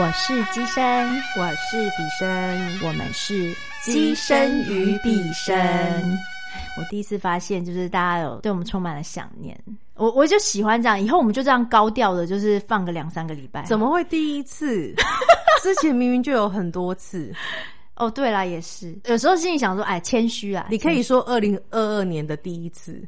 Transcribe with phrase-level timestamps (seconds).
[0.00, 0.82] 我是机生，
[1.36, 5.56] 我是比生，我们是机生与比生。
[6.76, 9.58] 我第一次发现，就是大家有对我们充满了想念。
[9.94, 13.64] 我我就喜欢这样，以后我们就这样高调的，就是放个两三个礼拜。
[13.64, 14.94] 怎么会第一次？
[15.62, 17.34] 之前明明就有很多次。
[17.96, 18.96] 哦，对啦，也是。
[19.06, 20.68] 有时候心里想说，哎，谦虚啊。
[20.70, 23.02] 你可以说二零二二年的第一次。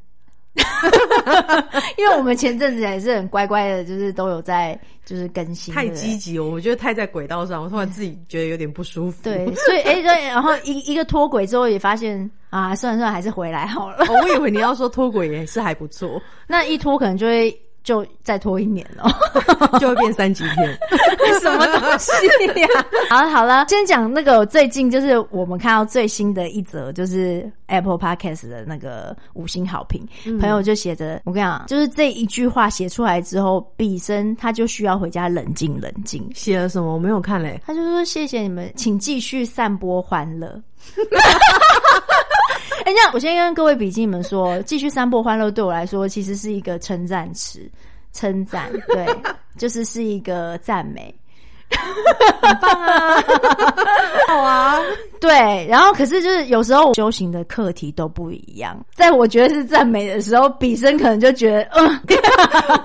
[1.96, 9.22] 因为我们前阵子也是很乖乖的，就是都有在就是更新，太积极了，我觉得太在轨道上，我突然自己觉得有点不舒服。
[9.22, 14.04] 对，所以哎，对，然后一一个脱轨之后，也发现啊，算了算了，还是回来好了。
[14.08, 17.56] 我以为你要说脱轨也是还不错， 那一脱可能就会。
[17.82, 19.10] 就再拖一年了，
[19.80, 20.78] 就会变三级片，
[21.40, 22.12] 什么东西
[22.60, 22.68] 呀？
[23.08, 30.06] 好了好了，先讲那个最近就是我们看到最新的一则，就是 Apple Podcast 的那个五星好评，
[30.38, 36.28] 朋友就写着，我跟你讲，就是这一句话写出来之后，毕生他就需要回家冷静冷静。
[36.34, 36.92] 写了什么？
[36.94, 37.60] 我没有看嘞。
[37.66, 40.60] 他就说谢谢你们，请继续散播欢乐。
[40.96, 42.26] 哈哈哈
[42.84, 47.70] 哎，那我先跟各位笔记们说，继续散播欢乐对我来说其实是一个称赞词，
[48.12, 49.06] 称赞，对，
[49.58, 51.14] 就是是一个赞美。
[52.40, 53.22] 很棒啊，
[54.28, 54.78] 好啊，
[55.20, 55.66] 对。
[55.68, 62.00] 然后可是就是有时候修行的课题都不一样，在我觉得是赞美的时候，比生可能就觉得，嗯，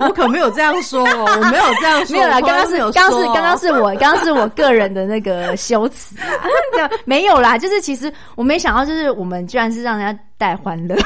[0.00, 10.96] 我可没有这样说哦，我没有这样说，没有啦，刚刚是刚是刚刚是我刚刚是我个人的那个修辞啊，没有啦，就是其实我没想到，就是我们居然是让人家带欢乐，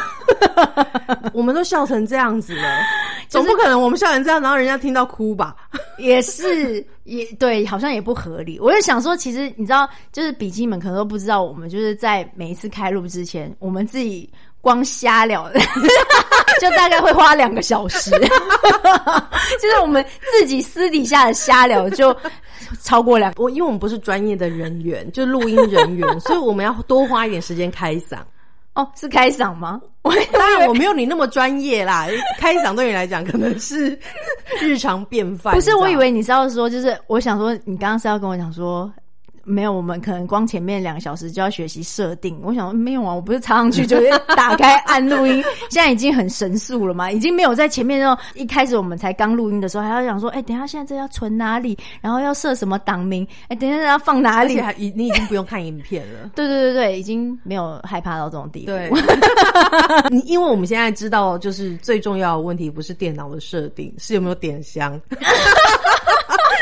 [1.32, 2.68] 我们都笑成这样子了，
[3.28, 5.54] 总不可能我们笑成这样，然后人家听到哭吧？
[5.98, 8.58] 也是，也对，好像也不合理。
[8.58, 14.28] 我就想说，其实你知道，就是笔记们可能都不知道，我们就是在每一次开录之前，我们自己
[14.60, 15.48] 光瞎聊，
[16.60, 18.10] 就大概会花两个小时。
[18.10, 22.16] 就是我们自己私底下的瞎聊，就
[22.82, 23.32] 超过两。
[23.36, 28.18] 我因为我们不是专业的人员，就录音人员，所以我们要多花一点时间开嗓。
[28.74, 29.80] 哦，是开嗓吗？
[30.02, 32.06] 我当然我没有你那么专业啦。
[32.38, 33.98] 开嗓对你来讲可能是
[34.60, 35.54] 日常便饭。
[35.54, 38.90] 不是，我以为你是要说，就是我想说，你刚刚是要跟我讲说。
[39.50, 42.38] 没有，我们可能光前面两个小时就要学习设定。
[42.42, 43.98] 我想没有啊，我不是插上去就
[44.36, 54.60] 打开按录音，现在已经很神速了嘛，已经没有在前面那种一开始我们才刚录音的时候还要想说，哎，等下现在这要存哪里，然后要设什么档名，哎，等下要放哪里？
[54.76, 56.30] 已你已经不用看影片了。
[56.34, 58.66] 对对对对，已经没有害怕到这种地步。
[58.66, 58.90] 对，
[60.24, 65.00] 因为我们现在知道，就是最重要的问题不是电脑的设定，是有没有点香。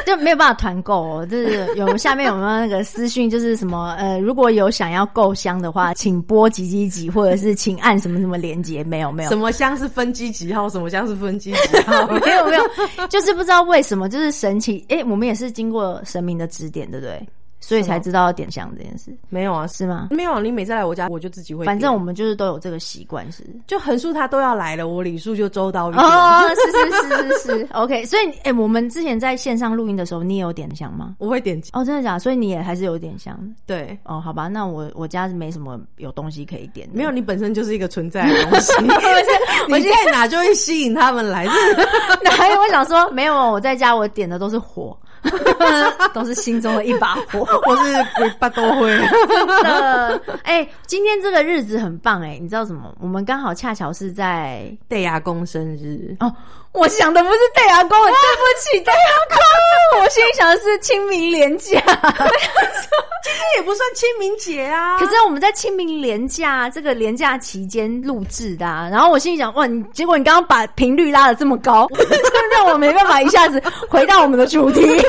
[0.08, 17.28] 就没有办法团购哦，就是有下面有没有那个私讯，就是什么呃，如果有想要购箱的话，请拨几几几，或者是请按什么什么连接，没有没有，什么箱是分机几号， 什么箱是分机几号，没有没有，就是不知道为什么，就是神奇，哎，我们也是经过神明的指点，对不对？
[17.60, 19.66] 所以才知道要点香这件事，没有啊？
[19.66, 20.08] 是吗？
[20.10, 21.64] 没有，你每次来我家，我就自己会。
[21.66, 26.04] 反正我们就是都有这个习惯，是就横竖他都要来了，我礼数就周到一点。
[26.04, 28.04] 哦，是是是是是， OK。
[28.04, 31.16] 所以，哎，我们之前在线上录音的时候，你也有点香吗？
[31.18, 32.18] 我会点哦，真的假？
[32.18, 33.38] 所以你也还是有点香。
[33.66, 36.88] 对，哦，好吧，那我我家是没什么有东西可以点。
[36.92, 38.72] 没有，你本身就是一个存在的东西。
[39.68, 41.44] 你在哪就会吸引他们来。
[42.22, 42.60] 哪有？
[42.60, 44.96] 我想说，没有，我在家我点的都是火。
[46.12, 48.88] 都是心中的一把火，我是鬼八都会。
[48.88, 52.94] 真的，哎，今天这个日子很棒哎，你知道什么？
[53.00, 56.32] 我们刚好恰巧是在戴牙公生日哦。
[56.72, 58.98] 我想的不是戴牙公，对不起戴牙
[59.28, 61.80] 公， 我心里想的是清明廉价。
[63.28, 71.86] 今天也不算清明节啊，可是我们在清明廉假这个廉假期间录制的，啊然后我心里想，哇，你结果你刚刚把频率拉的这么高，
[72.52, 74.80] 让我没办法一下子回到我们的主题。
[74.86, 75.08] 你这。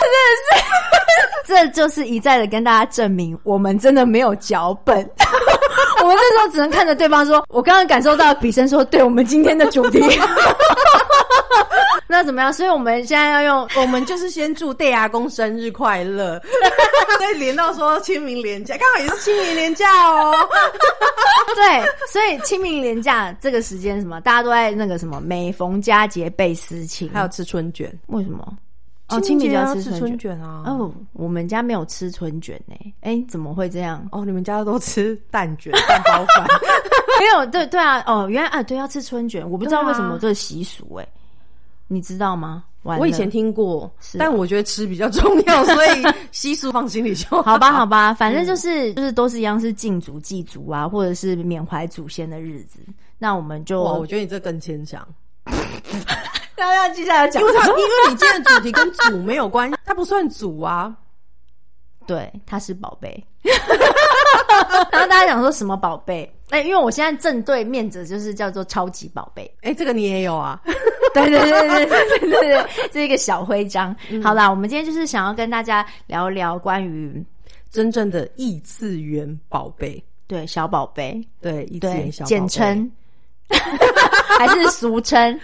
[0.00, 0.64] 真的是，
[1.48, 4.96] 这就是一再的跟大家证明，我们真的没有脚本。
[6.02, 9.98] 我们那时候只能看着对方说：“我刚刚感受到比生说，对我们今天的主题。
[12.06, 12.52] ”那怎么样？
[12.52, 16.38] 所以我们现在要用，我们就是先祝戴牙公生日快乐，
[17.18, 20.34] 再连到说清明连假，刚好也是清明连假哦。
[21.54, 21.82] 对，
[22.12, 28.46] 所以清明连假这个时间，什么大家都在那个什么，每逢佳节倍思亲，还有吃春卷，为什么？
[29.08, 30.62] 哦，清明节要吃春卷啊！
[30.66, 32.74] 哦，我们家没有吃春卷呢。
[33.00, 34.06] 哎，怎么会这样？
[34.12, 36.46] 哦，你们家都吃蛋卷、蛋包饭？
[37.18, 41.08] 没有，对对啊，哦，原来啊，对，要吃春卷，我不知道为什么这个习俗，哎，
[41.86, 42.64] 你知道吗？
[42.82, 47.42] 我以前听过，但我觉得吃比较重要， 所以习俗放心里就好。
[47.42, 52.78] 好吧，好吧，反正就是、就是都是一样是敬祖祭祖啊，或者是缅怀祖先的日子。
[53.18, 55.06] 那我们就哇，我觉得你这更牵强，
[56.58, 60.94] 大要接下来讲，因为因为你今天的主题跟组没有关系，它不算组啊。
[62.06, 63.22] 对，它是宝贝。
[64.90, 66.30] 然后大家想说什么宝贝？
[66.48, 69.50] 哎，因为我现在正对面子就是叫做超级宝贝。
[69.60, 70.58] 哎，这个你也有啊？
[71.12, 73.94] 对对对对对对，这个小徽章。
[74.22, 77.22] 好啦，我们今天就是想要跟大家聊聊关于
[77.70, 80.02] 真正的异次元宝贝。
[80.26, 81.22] 对，小宝贝。
[81.42, 82.90] 对，异次元小，简称
[84.38, 85.38] 还是俗称？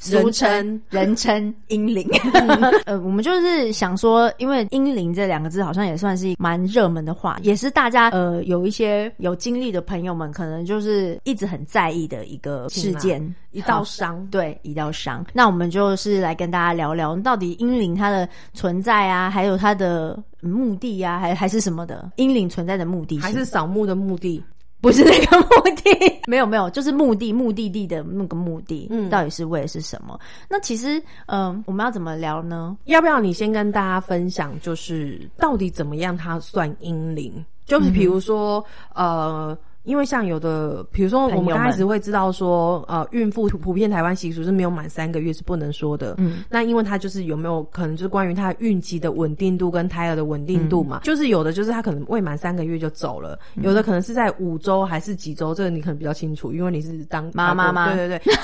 [0.00, 2.08] 俗人称称人称英灵，
[2.86, 14.26] 呃，我们就是想说，因为英灵这两个字好像也算是蛮热门的话，也是大家呃有一些有经历的朋友们，可能就是一直很在意的一个事件，一道好伤。
[14.30, 15.24] 对，一道伤。
[15.32, 22.10] 那我们就是来跟大家聊聊，到底英灵它的存在啊，还有它的目的啊，还还是什么的？
[22.16, 24.42] 英灵存在的目的性还是扫墓的目的，
[24.80, 25.46] 不是那个目
[25.76, 26.20] 的？
[26.26, 30.18] 没有没有，就是目的目的地的那个目的，嗯到底是为了是什么？
[30.48, 32.76] 那其实，嗯、我们要怎么聊呢？
[32.84, 37.44] 要不要你先跟大家分享，就是到底怎么样它算阴灵？
[37.66, 38.64] 就是比如说，
[38.94, 39.56] 呃。
[39.88, 46.14] 因为像有的，比如说我们刚开始会知道说，呃，孕妇普遍台湾习俗是没有满三个月是不能说的。
[46.18, 51.00] 嗯，那因为它就是有没有可能就是关于他孕期的稳定度跟胎儿的稳定度嗯嘛？
[51.02, 58.34] 就是有的就是他可能未满三个月就走了，有的可能是在五周还是几周，这个你可能比较清楚，因为你是当妈妈嘛对对对，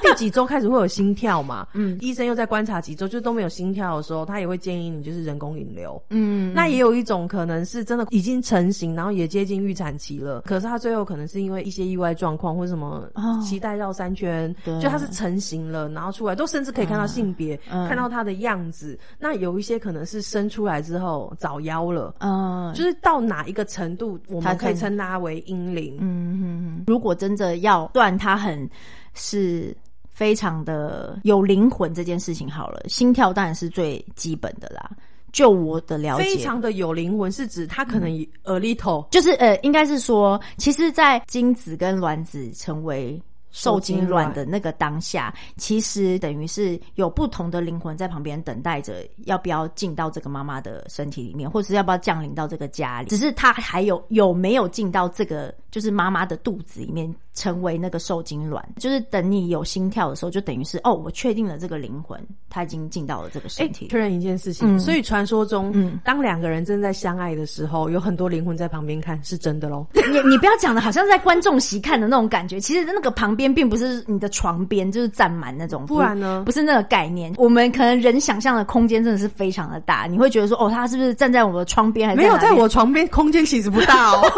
[0.00, 1.66] 第几周开始会有心跳嘛？
[1.74, 6.00] 嗯，医生又在观察几周，就都没有心跳的时候，他也会建议你就是人工引流。
[6.10, 18.98] 嗯，那也有一种可能是真的已经成型，然后也接近预产期了，可是他最后可能是因为一些意外状况或什么哦脐带绕三圈，对就它是成型了，然后出来都甚至可以看到性别，嗯看到它的样子。
[19.18, 22.14] 那有一些可能是生出来之后早夭了。
[22.18, 25.96] 嗯，就是到哪一个程度，我们可以称它为婴灵。
[26.00, 28.68] 嗯，如果真的要断它很
[29.14, 29.76] 是
[30.10, 34.90] 非常的有灵魂这件事情好了，心跳当然是最基本的啦。
[35.32, 43.20] 就我的了解，非常的有灵魂，是指它可能 a little 就是呃，应该是说，其实，在精子跟卵子成为
[43.50, 53.08] 受精卵的那个当下，其实等于是有不同的灵魂在旁边等待着，要不要进到这个妈妈的身体里面，或者是要不要降临到这个家里。
[53.08, 62.20] 只是它还有有没有进到这个就是妈妈的肚子里面，成为那个受精卵，就是等你有心跳的时候，就等于是哦，我确定了这个灵魂，
[62.50, 63.90] 他已经进到了这个哎身体，里。
[63.90, 69.86] 确认一件事情，嗯所以传说中，嗯当两个人正在相爱的时候，有很多灵魂在旁边看，是真的喽。
[69.94, 77.32] 你你不要讲的好像在观众席看的那种感觉，其实那个旁边并不是你的床边，就是站满那种，不然呢不是那个概念。
[77.38, 84.22] 我们可能人想象的空间真的是非常的大，你会觉得说，哦，他是不是站在我的窗边，还是没有，在我床边空间其实不大哦。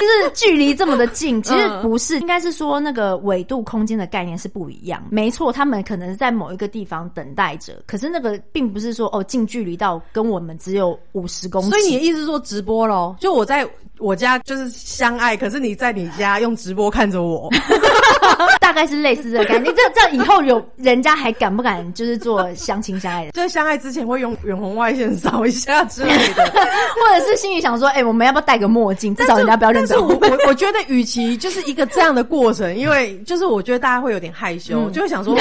[0.00, 5.06] 就是距离这么的近，其实嗯不是，应该是说那个纬度空间的概念是不一样。
[5.10, 11.68] 没错，他们可能在某一个地方等待着，可是那个并不是说哦近距离到跟我们只有五十公里。
[11.68, 13.14] 所以你的意思说直播喽？
[13.20, 13.68] 就我在
[13.98, 17.48] 我家就是相爱，可是你在你家用直播看着我，
[18.60, 19.74] 大概是类似这个概念。
[19.74, 23.32] 这这以后有人家还敢不敢就是做相亲相爱的？
[23.32, 26.44] 在相爱之前会用远红外线扫一下之类的。
[26.94, 30.08] 或者是心里想说，哎、我们要不要戴个墨镜，至少人家不要认得 我。
[30.08, 35.38] 我我觉得，与其就是一个这样的过程，因为就是我觉得大家会有点害羞，嗯就会想说，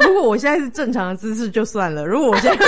[0.00, 2.66] 如果我现在是正常的姿势就算了，如果我现在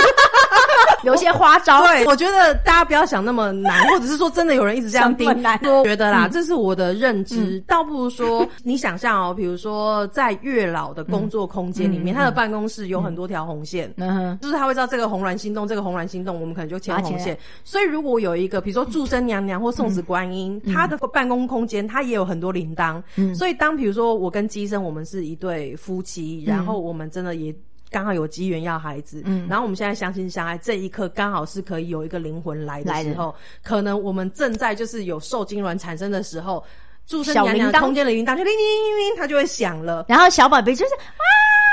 [1.03, 13.93] 有一些花招，对，我觉得大家不要想那么难，或者是说真的有人一直这样盯 想那么难，说觉得啦，这是我的认知，倒不如说你想象哦，比如说在月老的工作空间里面，他的办公室有很多条红线。
[13.97, 17.37] 嗯，就是他会知道这个红鸾心动，这个红鸾心动，我们可能就牵红线。
[17.63, 23.01] 所以如果有一个，比如说祝生娘娘或送子观音，他的办公空间他也有很多铃铛。
[23.33, 27.53] 所以当比如说我跟机生，我们是一对夫妻，然后我们真的也。
[27.91, 36.63] 刚好有机缘要孩子，嗯，然后我们现在相亲相爱，这一刻刚好是可以有一个灵魂来的时候，可能我们正在就是有受精卵产生的时候，
[37.07, 40.05] 祝生小娘娘铃铛空间的铃铛就叮铃铃铃，它就会响了。
[40.07, 40.91] 然后小宝贝就是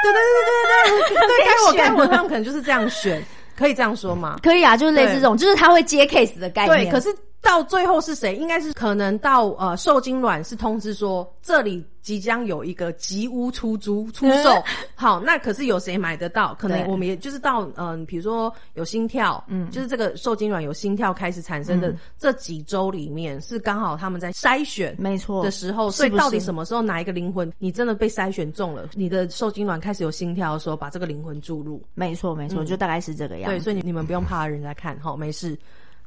[0.02, 3.22] 对对对对对对，对，该我选该我，他们可能就是这样选，
[3.56, 4.38] 可以这样说吗？
[4.42, 6.84] 可以啊，就是类似这种，就是他会接 case 的概念。
[6.84, 8.34] 对，可是 到最后是谁？
[8.34, 14.62] 应该是可能到呃受精卵是通知说这里即将有一个吉屋出租出售。
[14.96, 16.56] 好，那可是有谁买得到？
[16.58, 31.80] 可能我们也就是到嗯、比如说有心跳，嗯，就是这个受精卵有心跳开始产生的这几周里面，是刚好他们在筛选没错的时候，所以到底什么时候哪一个灵魂你真的被筛选中了，你的受精卵开始有心跳的时候，把这个灵魂注入。
[31.94, 35.56] 没错没错，就大概是这个样对，所以你你们不用怕人家看，好，没事。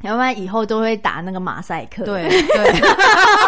[0.04, 2.06] 要不然以后都会打那个马赛克。
[2.06, 2.82] 对 对，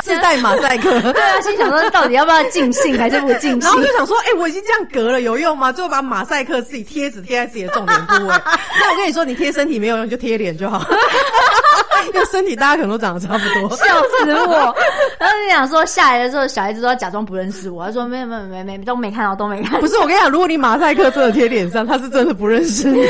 [0.03, 0.99] 自带马赛克。
[1.13, 3.81] 对啊，心想说到底要不要尽兴还是不尽兴然后？
[3.81, 5.71] 就想说，哎、我已经这样隔了，有用吗？
[5.71, 8.35] 最后把马赛克自己贴纸贴在自己的重点部位。
[8.79, 10.85] 那我跟你说，你贴身体没有用，就贴脸就好。
[12.13, 13.77] 因为身体大家可能都长得差不多。
[13.77, 14.75] 笑死我！
[15.19, 19.87] 然后就想说下来的时候，小孩子都要假装不认识我，他说没有没有没有没都没看到都没看到不。
[19.87, 23.05] 是我跟你讲，如果你马赛克真的贴脸上，他是真的不认识你。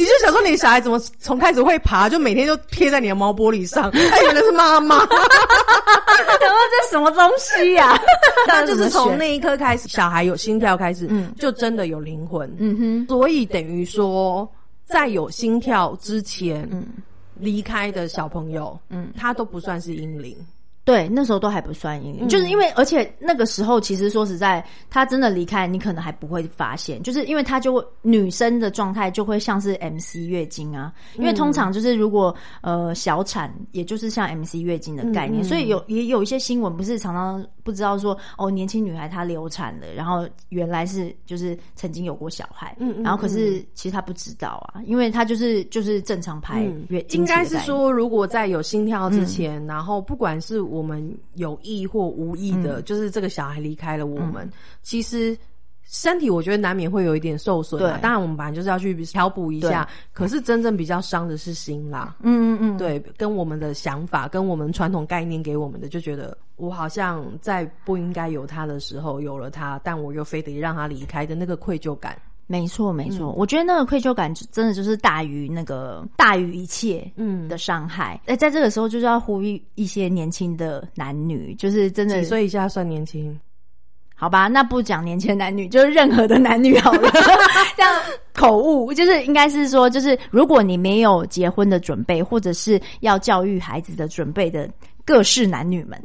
[0.00, 4.96] 你就想说，你的小孩怎么从开始会爬，就每天就贴在你的毛玻璃上，他以为那是妈妈。
[5.06, 8.00] 然后这什么东西呀、
[8.48, 14.50] 那就是从那那一刻开始，小孩有心跳开始，嗯，就真的有灵魂，嗯哼，所以等于说，
[14.86, 16.82] 在有心跳之前，嗯，
[17.34, 20.34] 离开的小朋友，嗯，他都不算是婴灵。
[20.82, 54.48] 对，那时候都还不算就是因为而且那个时候其实说实在，他真的离开，你可能还不会发现，就是因为他就会女生的状态就会像是 MC 月经啊，因为通常就是如果呃小产，也就是像 MC 月经的概念，所以有也有一些新闻不是常常不知道说哦年轻女孩她流产了，然后原来是就是曾经有过小孩，嗯然后可是其实她不知道啊，因为她就是就是正常排月经应该是说，如果在有心跳之前，然后不管是我们有意或无意的，就是这个小孩离开了我们，
[54.82, 55.36] 其实。
[55.92, 62.14] 身体我觉得难免会有一点受损啊，对当然我们本来就是要去调补一下，可是真正比较伤的是心啦。
[62.20, 72.16] 嗯嗯嗯，对，跟我们的想法，跟我们传统概念给我们的，就觉得我好像在不应该有他的时候有了他，但我又非得让他离开的那个愧疚感。
[72.50, 78.20] 没错，没嗯错，我觉得那个愧疚感真的就是大于那个大于一切，嗯的伤害。
[78.26, 83.38] 哎、在这个时候就是要呼吁一些年轻的男女，就是真的几岁以下算年轻？
[84.16, 87.08] 好吧，那不讲年轻男女，就是任何的男女好了，
[87.76, 88.02] 这样
[88.34, 94.68] 口误就是应该是说，就是如果你没有结婚的准备，或者是要教育孩子的准备的。
[95.04, 96.00] 各式男女们，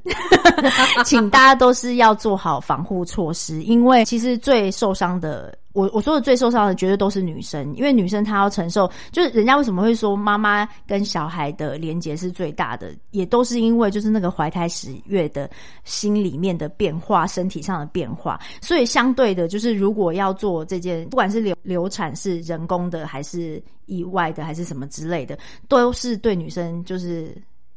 [1.06, 15.50] 请大家都是要做好防护措施，因为其实最受伤的，我我说的最受伤的绝对都是女生，因为女生她要承受，就是人家为什么会说妈妈跟小孩的连结是最大的，也都是因为就是那个怀胎十月的
[15.84, 25.38] 心里面的变化，身体上的变化，所以相对的，就是如果要做这件，不管是流流产是人工的还是意外的还是什么之类的，
[25.68, 27.36] 都是对女生就是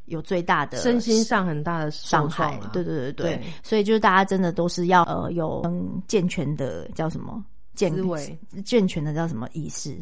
[0.08, 2.60] 有最大的身心上很大的伤害。
[2.72, 3.42] 对对对对，对。
[3.62, 7.44] 所以就是大家真的都是要呃有嗯健全的叫什么？
[7.74, 8.38] 健思维。
[8.64, 9.48] 健全的叫什么？
[9.52, 9.96] 意识，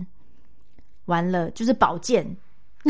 [1.04, 2.25] 完了就是保健。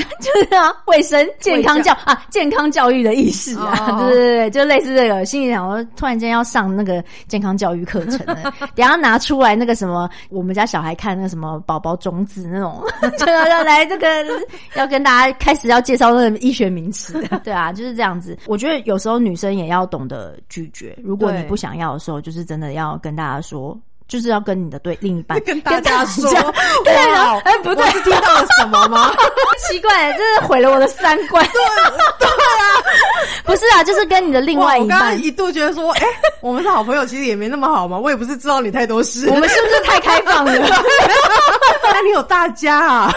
[0.21, 5.25] 就是啊，卫生健康教啊，健康教育的意识啊，哦 对对对，就类似这个。
[5.25, 12.83] 心里想我，突然间要上那个健康教育课程了， 等下拿出来那个什么，我们家小孩看那个什么宝宝种子那种，
[13.19, 14.07] 就要要来这个
[14.75, 18.39] 要跟大家开始要介绍那个医学名词，对啊，就是这样子。
[18.47, 23.77] 我觉得有时候女生也要懂得拒绝，如果你不想要的时候，就是真的要跟大家说。
[24.09, 26.31] 就是要跟你的对另一半 跟大家说，
[26.85, 29.13] 对啊哇，哎不对听到了什么吗？
[29.69, 31.45] 奇怪，这是毁了我的三观。
[31.47, 31.61] 对
[32.19, 32.65] 对啊，
[33.45, 36.07] 不是啊，就是跟你的另外一半，我刚刚一度觉得说，哎、
[36.41, 37.99] 我们是好朋友，其实也没那么好嘛。
[37.99, 40.53] 我也不是知道你太多事，我们是不是太开放了？
[41.99, 43.15] 那里有大家啊？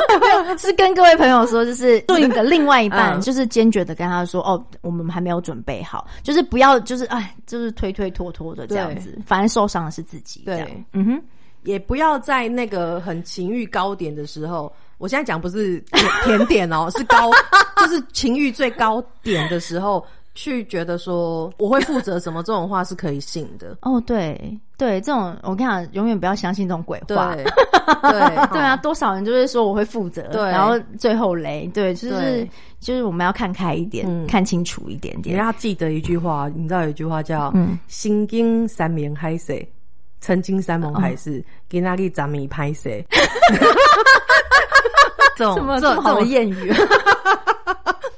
[0.58, 3.20] 是跟各位朋友说，就是对你的另外一半，嗯。
[3.22, 10.42] 就是坚决的跟他说，哦，我们还没有准备好，就是不要，就是哎，就是推推拖拖的这样子，反正受伤的是自己。
[10.44, 10.84] 对。
[10.92, 11.22] 嗯哼，
[11.62, 17.30] 也不要在那个很情欲高点的时候，我现在讲不是甜甜点哦，是高，
[17.80, 20.04] 就是情欲最高点的时候，
[20.38, 23.76] 去觉得说我会负责什么这种话是可以信的。
[23.82, 27.34] 哦，对对，这种我跟你讲，永远不要相信这种鬼话。
[27.34, 27.42] 对
[28.02, 35.44] 对 对啊，，多少人就是说我会负责，对然后最后雷，对，就是就是我们要看开一点，嗯看清楚一点点你点。
[35.44, 39.68] 要记得一句话，你知道有一句话叫嗯“心经三明海水，
[40.20, 43.04] 曾经三盟海誓，给那里咱米拍谁”。
[45.36, 46.72] 这种这种谚语，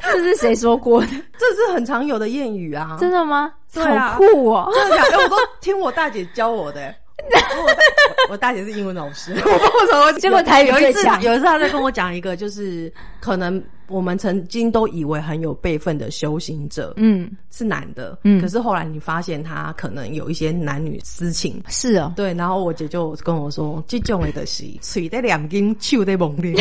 [0.02, 1.08] 这是谁说过的？
[1.38, 3.52] 这是很常有的谚语啊，真的吗？
[3.72, 4.70] 对啊好酷哦！
[4.74, 5.16] 真的假的？
[5.16, 6.92] 哎我都听我大姐教我的、
[7.22, 21.62] 我大我我大姐是英文老师， 我不知道为什么结果台语有一次最强有一次她在跟我讲一个，就是可能我们曾经都以为很有辈分的修行者，嗯，是男的，嗯可是后来你发现他可能有一些男女私情。
[21.68, 26.54] 是哦，对，然后我姐就跟我说，这种的就是嘴在两根，手在猛烈。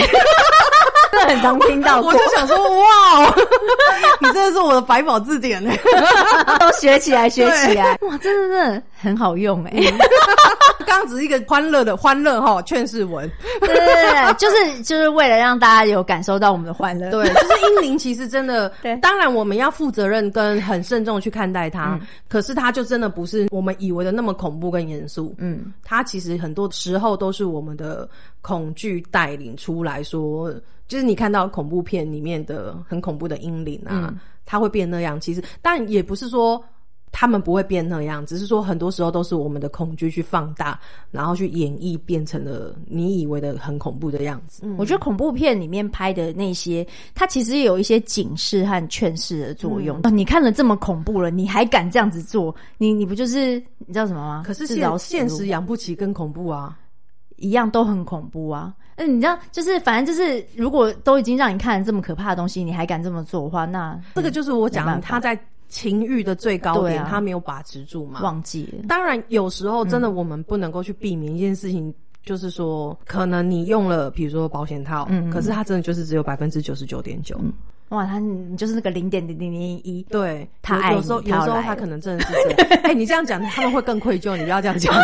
[1.12, 2.86] 这很常听到过我，就想说，哇
[3.18, 3.36] 哦，
[4.22, 5.72] 你真的是我的百宝字典呢。
[6.60, 9.72] 都学起来，学起来，哇，真的真的很好用哎、
[10.86, 13.30] 刚刚只是一个欢乐的欢乐哈劝世文，
[13.62, 17.10] 对对对对，就是就是为了让大家有感受到我们的欢乐。
[17.12, 28.08] 对，就是英灵其实真的对，当然我们要负责任跟很慎重去看待它，可是它就真的不是我们以为的那么恐怖跟严肃，嗯，它其实很多时候都是我们的
[28.42, 30.54] 恐惧带领出来说，
[30.88, 34.14] 就是你看到恐怖片里面的很恐怖的阴灵啊，
[34.46, 35.20] 它会变那样。
[35.20, 36.64] 其实，但也不是说
[37.12, 40.80] 他们不会变那样，只是说很多时候都是我们的恐惧去放大，
[41.12, 44.64] 然后去演绎变成了你以为的很恐怖的样子。
[44.78, 50.00] 我觉得恐怖片里面拍的那些，它其实也有一些警示和劝示的作用。
[50.04, 52.56] 哦你看了这么恐怖了，你还敢这样子做？
[52.78, 54.44] 你你不就是你知道什么吗？
[54.46, 56.78] 可是现现实养不起更恐怖啊！
[57.40, 58.74] 一样都很恐怖啊。
[58.96, 68.22] 嗯，你知道，就是反正就是，如果都已经让你看了这么可怕的东西，你还敢这么做的话，那这个就是我讲他在情欲的最高点，啊他没有把持住嘛。
[68.22, 68.86] 忘记了。
[68.88, 71.94] 当然，有时候真的我们不能够去避免一件事情，
[72.26, 77.40] 就是说，可能你用了，比如说保险套，嗯嗯可是它真的就是只有百分之九十九点九。
[77.90, 82.82] 哇，他你就是那个零点零零零一，对，他爱有有时候有时候他可能真的是这样。
[82.84, 84.36] 哎、你这样讲，他们会更愧疚。
[84.38, 84.94] 你不要这样讲。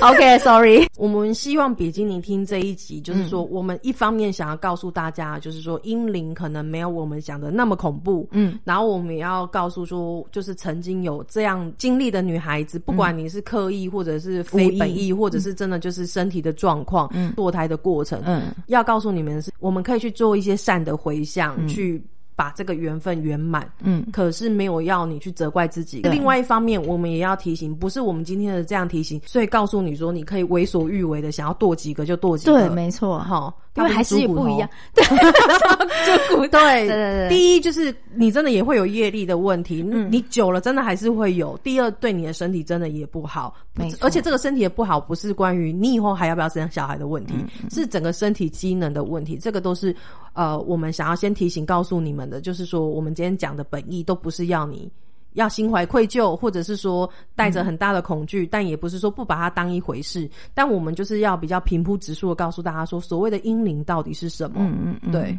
[0.00, 22.02] OK，Sorry，、我们希望比基尼听这一集，就是说，我们一方面想要告诉大家，就是说，阴灵可能没有我们想的那么恐怖，嗯，然后我们也要告诉说，就是曾经有这样经历的女孩子，不管你是刻意或者是非本意，或者是真的就是身体的状况，嗯，堕胎的过程，嗯，要告诉你们是，我们可以去做一些善的回想，去
[22.36, 26.02] 把这个缘分圆满，嗯，可是没有要你去责怪自己。
[26.02, 34.68] 另外一方面，我们也要提醒，不是我们今天的这样提醒，所以告诉你说，你可以为所欲为的想要剁几个就剁几个，对，没错，哈，因为还是不一样。
[34.94, 36.64] 对，就骨 对。
[36.64, 41.58] 对对对第一就是你真的也会有业力的问题，你久了真的还是会有。
[41.62, 43.54] 第二，对你的身体真的也不好，
[44.00, 47.34] 而且这个身体也不好，不是关于你以后还要不要生小孩的问题，
[47.70, 49.36] 是整个身体机能的问题。
[49.36, 49.94] 这个都是
[50.32, 54.90] 呃，我们想要先提醒告诉你们的，就是说我们今天讲的本意都不是要你。
[55.34, 60.30] 要心怀愧疚，或者是说带着很大的恐惧，但也不是说不把它当一回事。
[60.54, 64.58] 但我们就是要比较平铺直述的告诉大家说，所谓的阴灵到底是什么？
[64.60, 65.36] 嗯嗯嗯，对，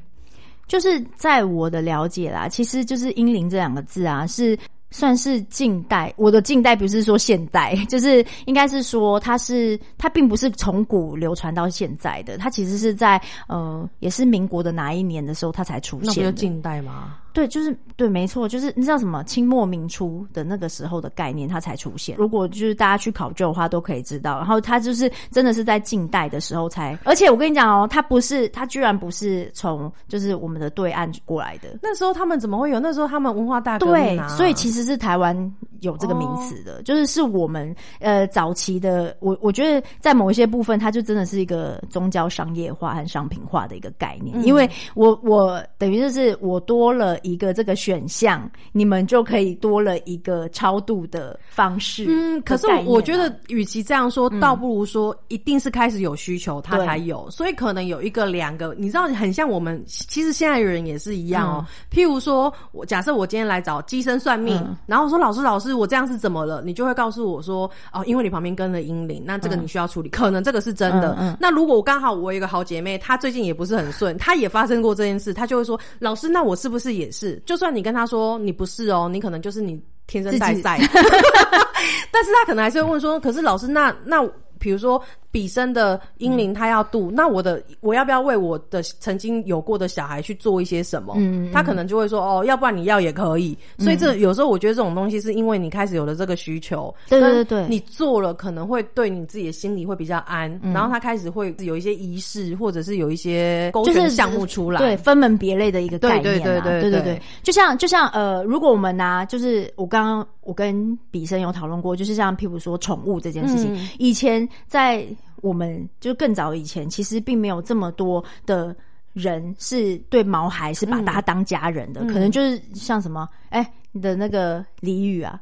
[0.67, 4.57] 就是在我的了解啦，其实就是“阴灵”这两个字啊，是
[4.95, 6.13] 算是近代。
[6.15, 16.31] 我的近代不是说现代， 就是应该是说它是它并不是从古流传到现在的，它其实是在呃也是民国的哪一年的时候它才出现那不现的。
[16.31, 17.17] 就近代吗？
[17.35, 22.15] 对，就是对，没错，就是你知道什么清末明初的那个时候的概念，它才出现。
[22.17, 24.37] 如果就是大家去考究的话，都可以知道。
[24.37, 31.77] 然后它就是真的是在近代的时候才，而且我跟你讲哦，它不是，它居然不是从就是我们的对岸过来的。
[31.83, 32.79] 那时候他们怎么会有？
[32.79, 35.35] 那时候他们文化大革对命啊，，所以其实是台湾
[35.81, 52.05] 有这个名词的，就是是我们呃早期的，我我觉得在某一些部分，它就真的是一个宗教商业化和商品化的一个概念，因为我我等于就是我多了一个这个选项，你们就可以多了一个超度的方式。
[52.07, 57.29] 嗯，可是我觉得，与其这样说，倒不如说一定是开始有需求，他才有。
[57.31, 61.65] 所以可能有一个、两个，你知道，很像我们，其实现在的人也是一样哦。
[61.91, 66.61] 譬如说，我假设我今天来找机身算命，嗯然后说老师，老师，我这样是怎么了？
[66.63, 71.13] 你就会告诉我说，哦，因为你旁边跟了阴灵，那这个你需要处理，可能这个是真的。
[71.19, 77.41] 嗯嗯那如果我刚好我有一个好姐妹，她最近也不是很顺，她也发生过这件事，她就会说，老师，那我是不是也是？
[77.45, 80.77] 就算你跟他说你不是哦，你可能就是你天生带赛。
[82.11, 84.23] 但是他可能还是会问说，可是老师，那那
[84.59, 85.01] 比如说
[85.35, 91.13] 彼生的英灵他要度，那我的我要不要为我的曾经有过的小孩去做一些什么？
[91.17, 93.57] 嗯嗯他可能就会说，哦，要不然你要也可以。
[93.77, 97.67] 所以这有时候我觉得这种东西是因为你开始有了这个需求，对对对对。
[97.67, 107.21] 你做了可能会对你自己的心里会比较安，然后他开始会有一些仪式，或者是有一些勾就是选项目出来，对，分门别类的一个概念、啊，对对对对对对对。
[107.43, 113.89] 就像就像呃，如果我们拿、就是我刚刚我跟比生有讨论过，就是像譬如说宠物这件事情，嗯。
[113.99, 115.05] 以前在
[115.45, 118.75] 我们就更早以前，其实并没有这么多的。
[119.15, 125.39] 人是对毛孩是把他当家人的，可能就是像什么，哎、你的那个俚语啊，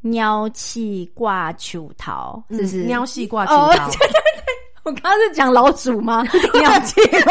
[0.00, 2.82] 喵气挂球桃，是不是？
[2.82, 3.68] 喵气挂秋桃”。
[3.94, 4.52] 对对对。
[4.82, 6.24] 我刚刚是讲老鼠吗？
[6.52, 7.30] 喵气吗？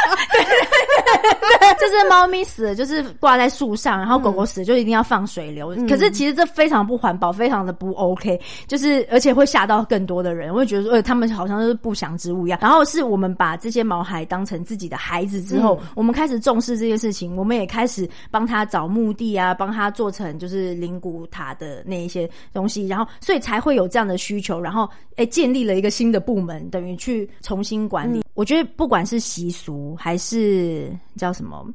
[0.32, 0.89] 对对对，
[1.80, 5.74] 就是猫咪死了就是挂在树上，然后狗狗死了就一定要放水流。
[5.88, 12.58] 可是其实这非常不环保，非常的不 OK，就是而且会吓到更多的人，会觉得说，呃，他们好像是不祥之物一样。
[12.62, 28.22] 然后是我们把这些毛孩当成自己的孩子之后，我们开始重视这件事情，我们也开始帮他找墓地啊，帮他做成就是灵骨塔的那一些东西，然后所以才会有这样的需求，然后哎建立了一个新的部门，等于去重新管理。
[28.40, 31.68] 我觉得不管是习俗还是叫什么。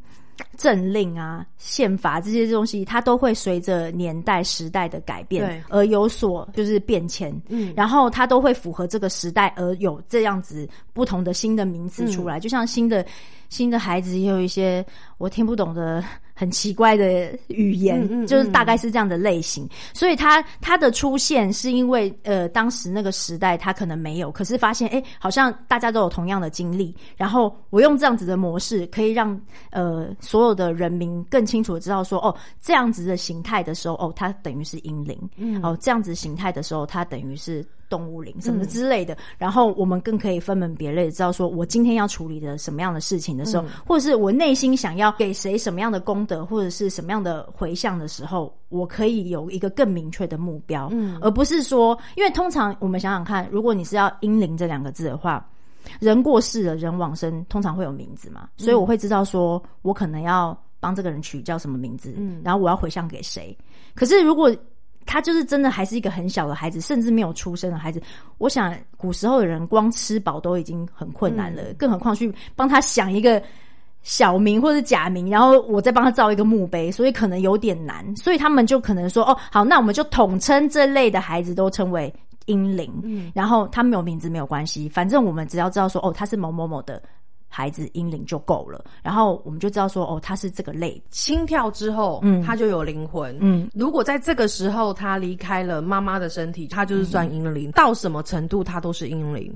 [0.57, 7.33] 政令啊、宪法这些东西，它都会随着年代、时代的改变而有所就是变迁。
[7.49, 13.05] 嗯，然后它都会符合这个时代而有这样子不同的新的名词出来，就像新的。
[13.47, 14.83] 新的孩子也有一些
[15.19, 16.03] 我听不懂的
[16.35, 19.67] 很奇怪的语言，就是大概是这样的类型。
[19.93, 29.39] 所以他他的出现是因为呃当时那个时代他可能没有，可是发现哎好像大家都有同样的经历，然后我用这样子的模式可以让
[29.71, 35.17] 呃所有的人民更清楚的知道说哦这样子的形态的时候哦它等于是阴灵，
[35.63, 37.65] 哦这样子形态的时候它等于是。
[37.89, 55.47] 动物灵什么之类的，然后我们更可以分门别类，知道说我今天要处理的什么样的事情的时候，或者是我内心想要给谁什么样的功德，或者是什么样的回向的时候，我可以有一个更明确的目标，嗯，而不是说，因为通常我们想想看，如果你是要“阴灵”这两个字的话，
[55.99, 63.55] 人过世了，人往生，通常会有名字嘛，所以我会知道说我可能要帮这个人取叫什么名字，嗯，然后我要回向给谁。
[63.93, 64.53] 可是如果
[65.05, 68.01] 他就是真的还是一个很小的孩子，甚至没有出生的孩子。
[68.37, 73.41] 我想古时候的人光吃饱都已经很困难了，更何况去帮他想一个
[74.01, 78.15] 小名或者假名，然后我再帮他造一个墓碑，所以可能有点难。
[78.15, 82.13] 所以他们就可能说：“哦，好，那我们就统称这类的孩子都称为
[82.45, 87.01] 婴灵。”嗯，然后他没有名字没有关系，反正我们只要知道说：“哦，他是某某某的。”
[87.47, 91.01] 孩子阴灵就够了，然后我们就知道说，哦，他是这个类。
[91.09, 93.37] 心跳之后，嗯，他就有灵魂。
[93.39, 97.71] 嗯，如果在这个时候他离开了妈妈的身体，他就是算婴灵。
[97.71, 99.53] 到什么程度，他都是婴灵。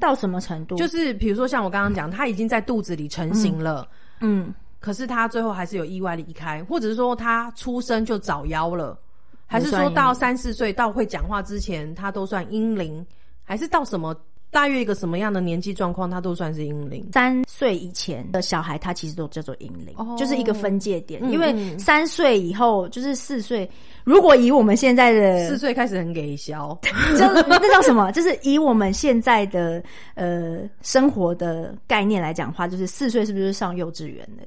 [0.00, 0.74] 到什么程度？
[0.76, 3.88] 就是比如说像我刚刚讲，他已经在肚子里成型了，
[4.20, 8.98] 嗯，可是他最后还是有意外离开，或者是说他出生就早夭了，
[9.46, 13.04] 还是说到三四岁到会讲话之前，他都算婴灵，
[13.44, 14.14] 还是到什么？
[14.50, 17.06] 大约一个什么样的年纪状况，他都算是婴灵。
[17.12, 21.22] 三岁以前的小孩，他其实都叫做婴灵，就是一个分界点。
[21.30, 23.68] 因为三岁以后，就是四岁。
[24.04, 26.76] 如果以我们现在的四岁开始很给消，
[27.18, 28.10] 就那叫什么？
[28.12, 29.82] 就是以我们现在的
[30.14, 34.44] 呃生活的概念来讲话，就是四岁是不是上幼稚园的？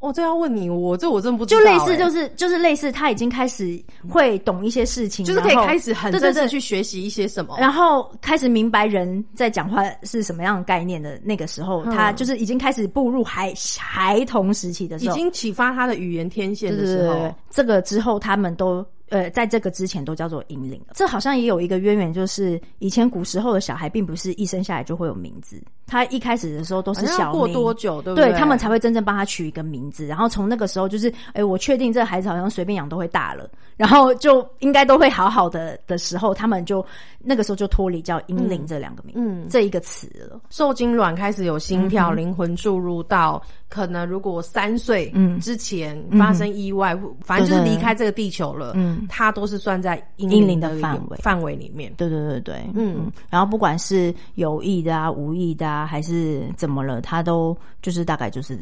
[0.00, 1.60] 哦，这要问你，我这我真不知道。
[1.60, 18.84] 就类似，就是就是类似，他已经开始会懂一些事情，就是可以开始很正式去学习一些什么，然后开始明白人在讲话是什么样的概念的那个时候，他就是已经开始步入孩孩童时期的时候，已经启发他的语言天线的时候，这个之后他们都。
[19.10, 25.60] 呃，在这个之前都叫做引领，这好像也有一个渊源，就是以前古时候的小孩并不是一生下来就会有名字，
[25.90, 28.32] 他一开始的时候都是小过多久，对不对？
[28.34, 36.86] 他们才会真正帮他取一个名字，然后从那个时候就是，哎，我确定这孩子好像随便养都会大了，然后就应该都会好好的的时候，他们就
[37.18, 40.40] 那个时候就脱离叫婴灵这两个名，嗯，这一个词了。
[40.48, 43.42] 受精卵开始有心跳，灵魂注入到。
[43.68, 51.16] 可能如果三岁之前发生意外，反正就是离开这个地球了，嗯，他都是算在阴灵的范围。
[51.22, 51.92] 范围里面。
[51.96, 58.58] 对对对对，嗯，然后不管是有意的啊、无意的啊，还是怎么了，他都就是大概就是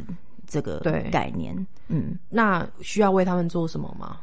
[0.46, 0.78] 这个
[1.11, 1.54] 概念。
[1.88, 4.18] 嗯，那需要为他们做什么吗？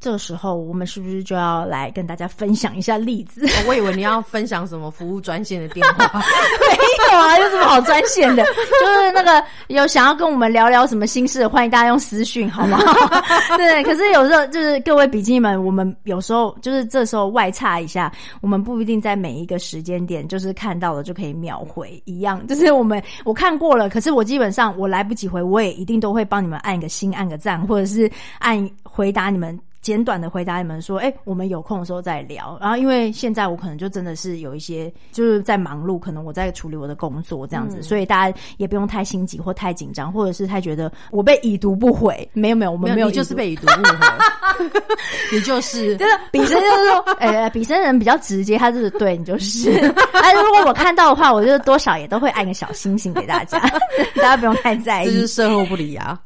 [0.00, 3.46] 这个时候，我们是不是就要来跟大家分享一下例子？
[3.66, 8.44] 我以为你要分享什么服务专线的电话， 没有啊，有什么好专线的？
[8.80, 12.78] 就是那个有想要跟我们聊聊什么心事，欢迎大家用私讯，好吗？
[13.58, 22.46] 对，可是有时候就是各位笔记们，我们有时候就是这时候外差一下，我们不一定在每一个时间点就是看到了就可以秒回一样。
[22.46, 28.08] 就是我们我看过了，可是我基本上我来不及回，我也一定都会帮你们按一个心，按个赞，或者是
[28.38, 29.58] 按回答你们。
[29.80, 32.58] 简短的回答你们说，哎，我们有空的时候再聊。
[32.60, 42.28] 然后，因为现在我可能就真的是有一些就是在忙碌，可能我在处理我的工作这样子，所以大家也不用太心急或太紧张，或者是太觉得我被已读不回。
[42.32, 44.68] 没有没有，我们没有，就是被已读不回，
[45.32, 49.70] 你就是，就是比生就是说，哎，比生人比较直接，他就是对你就是。
[50.12, 53.58] 但 是如果我看到的话，我就多少也都会按个小星星给大家，
[54.16, 55.06] 大家不用太在意。
[55.06, 56.18] 这是售后不理啊。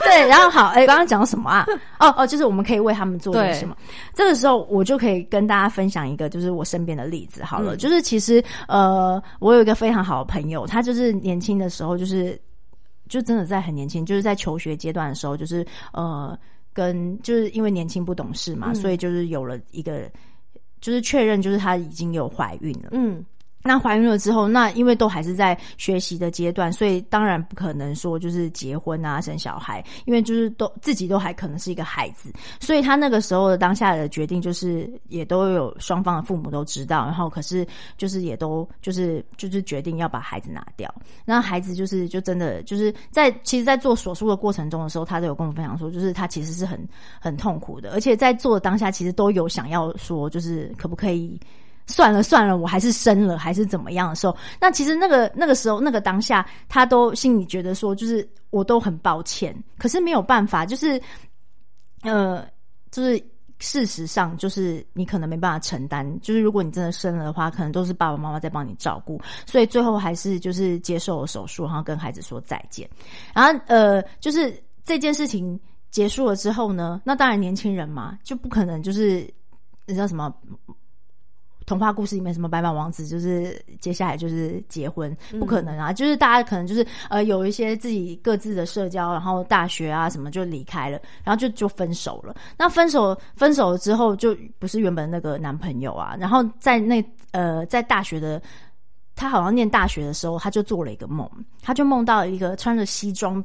[0.04, 1.66] 对，然后好，哎，刚刚讲什么啊？
[1.98, 3.76] 哦哦，就是我们可以为他们做点什么。
[4.14, 7.42] 这个时候，我就可以跟大家分享一个，就是我身边的例子。
[7.44, 12.38] 好了，嗯就是其实呃，我有一个非常好的朋友，他就是年轻的时候，就是
[13.08, 16.38] 就真的在很年轻，就是在求学阶段的时候，就是呃，
[16.72, 20.10] 跟就是因为年轻不懂事嘛，嗯所以就是有了一个。
[20.78, 22.90] 就是确认，就是她已经有怀孕了。
[22.92, 23.24] 嗯，
[23.66, 40.92] 那怀孕了之后，那因为都还是在学习的阶段，所以当然不可能说就是结婚啊、生小孩，因为就是都自己都还可能是一个孩子，所以他那个时候的当下的决定就是也都有双方的父母都知道，然后可是就是也都就是就是决定要把孩子拿掉。
[41.24, 46.78] 那孩子就是就真的就是在其实，在做手术的过程中的时候，他都有跟我分享说，就是他其实是很
[47.20, 51.38] 很痛苦的，而且在做的当下，其实都有想要说，就是可不可以。
[51.86, 61.00] 算了算了，我还是生了，还是怎么样的时候，那其实那个那个时候那个当下，他都心里觉得说，就是我都很抱歉，可是没有办法，就是
[62.02, 62.44] 呃，
[62.90, 63.22] 就是
[63.60, 72.90] 事实上，就是你可能没办法承担，就是如果你真的生了的话，可能都是爸爸妈妈在帮你照顾，所以最后还是就是接受了手术，然后跟孩子说再见，
[73.32, 75.58] 然后呃，就是这件事情
[75.92, 79.20] 结束了之后呢，那当然年轻人嘛，就不可能就是
[79.86, 80.34] 你知道什么。
[81.66, 85.92] 童话故事里面什么白马王子，就是接下来就是结婚，不可能啊！
[85.92, 92.34] 就是大家可能就是呃有一些自己各自的社交，然后大学啊什么就离开了，然后就就分手了。
[92.56, 98.40] 那分手分手了之后，就不是原本那个男朋友啊，然后在那呃在大学的。
[99.18, 101.26] 他好像念大学的时候，他就做了一个梦，
[101.62, 103.42] 他就梦到一个穿着西装、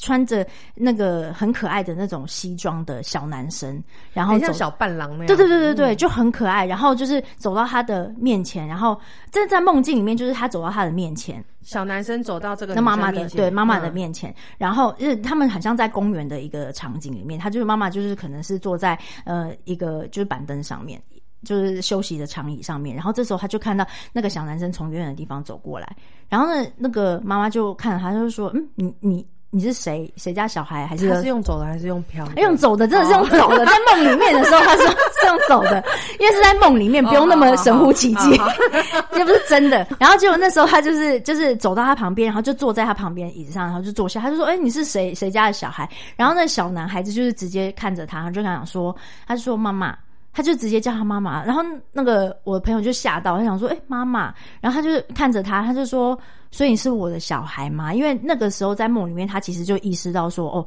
[0.00, 5.26] 穿着那个很可爱的那种西装的小男生，然后像小伴郎那样。
[5.26, 6.64] 对对对对对，嗯就很可爱。
[6.66, 8.98] 然后就是走到他的面前，然后
[9.30, 21.02] 在在梦境里面，就是他走到他的面前，小男生走到这个那妈妈的对妈妈的嗯面前，然后就是他们很像在公园的一个场景里面，他就是妈妈就是可能是坐在呃一个就是板凳上面。
[21.44, 25.96] 就是休息的长椅上面，然后这时候他就看到那个小男生从远远的地方走过来，
[26.28, 30.10] 然后呢，那个妈妈就看着他，就说：“嗯，你你你是谁？
[30.16, 30.86] 谁家小孩？
[30.86, 32.26] 还是他是用走的还是用飘？
[32.38, 33.66] 用走的，真的是用走的。
[33.66, 34.86] 在梦里面的时候，他说
[35.20, 35.84] 是用走的，
[36.18, 38.30] 因为是在梦里面，不用那么神乎其技
[39.12, 39.86] 这不是真的。
[40.00, 45.14] 然后结果那时候他就是就是走到他旁边，然后就坐在他旁边椅子上，然后就坐下，他就说：“哎、你是谁？
[45.14, 45.86] 谁家的小孩？”
[46.16, 48.96] 然后那小男孩子就是直接看着他，他就跟他讲说
[49.28, 49.94] ：“他就说妈妈。”
[50.34, 51.62] 他就直接叫他妈妈，然后
[51.92, 56.18] 那个我的朋友就吓到，他想说：“哎、妈妈。”然后他就看着他，他就说
[56.52, 60.64] ：“所以你是我的小孩吗？”因为那个时候在梦里面，他其实就意识到说：“哦。”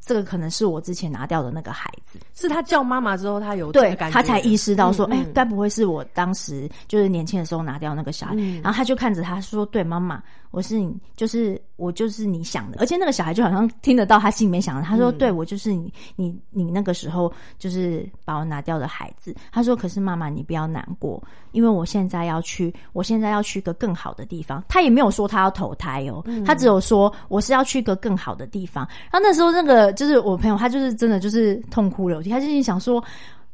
[0.00, 8.34] 这个可能是我之前拿掉的那个孩子，是他叫妈妈之后，他有对他才意识到说，哎、嗯嗯该不会是我当时就是年轻的时候拿掉那个小孩？
[8.38, 28.86] 嗯然后他就看着他说：“对，妈妈，我是你，就是我就是你想的。”而且那个小孩就好像听得到他心里面想的，他说：“嗯对，我就是你，你你那个时候就是把我拿掉的孩子。”他说：“可是妈妈，你不要难过，因为我现在要去，我现在要去一个更好的地方。”他也没有说他要投胎哦，嗯他只有说我是要去一个更好的地方。
[29.10, 33.02] 然后那时候那个就是我朋友，他就是真的就是痛哭流涕，他就是想说。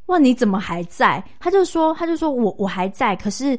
[0.07, 1.23] 哇，你怎么还在？
[1.39, 3.57] 他就说，他就说我我还在，可是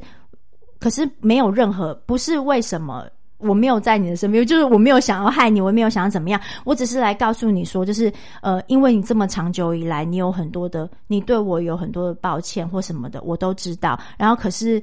[0.79, 3.05] 可是没有任何，不是为什么
[3.39, 13.99] 我没有在你的身边，就是我没有想要害你，我没有想要怎么样，我只是来告诉你说，就是呃，因为你这么长久以来，你有很多的，你对我有很多的抱歉或什么的，我都知道。
[14.17, 14.81] 然后可是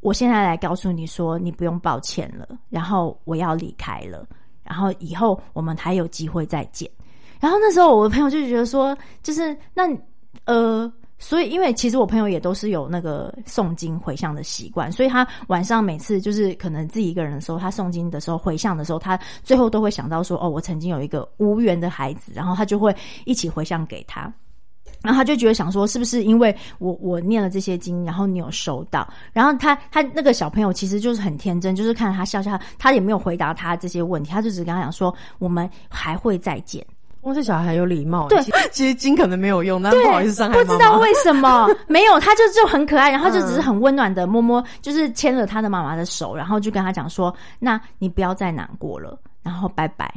[0.00, 4.24] 我现在来告诉你说，你不用抱歉了，然后我要离开了，
[4.62, 6.88] 然后以后我们还有机会再见。
[7.40, 9.84] 然后那时候我的朋友就觉得说，就是那
[10.44, 24.32] 呃，所以因为其实我朋友也都是有那个诵经回向的习惯，所以他晚上每次就是可能自己一个人的时候，他诵经的时候回向的时候，他最后都会想到说，哦，我曾经有一个无缘的孩子，然后他就会一起回向给他。
[25.00, 29.08] 然后他就觉得想说，是不是因为我我念了这些经，然后你有收到？
[29.32, 36.84] 然后他他那个小朋友其实就是很天真，就是看着他笑笑，他也没有回答他这些问题，他就只跟他讲说，我们还会再见。
[37.28, 38.26] 哇，这小孩很有礼貌。
[38.28, 40.66] 对其实，金可能没有用，但，不好意思伤害妈妈。
[40.66, 50.10] 不知道为什么没有，他就就很可爱，然后就只是很温暖的摸摸，就是牵了他的妈妈的手，然后就跟他讲说：“那你不要再难过了，然后拜拜。”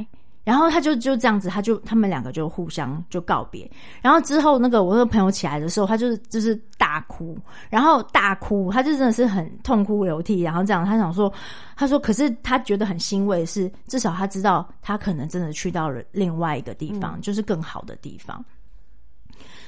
[0.44, 3.70] 然后他就就这样子，他就他们两个就互相就告别。
[4.00, 7.36] 然后之后那个我那个朋友起来的时候，他就是就是大哭，
[7.70, 11.32] 然后大哭，他就真的是很痛哭流涕，然后这样他想说，
[11.76, 18.44] 他说可是他觉得很欣慰的是，至少他知道他可能真的去到了另外一个地方，就是更好的地方。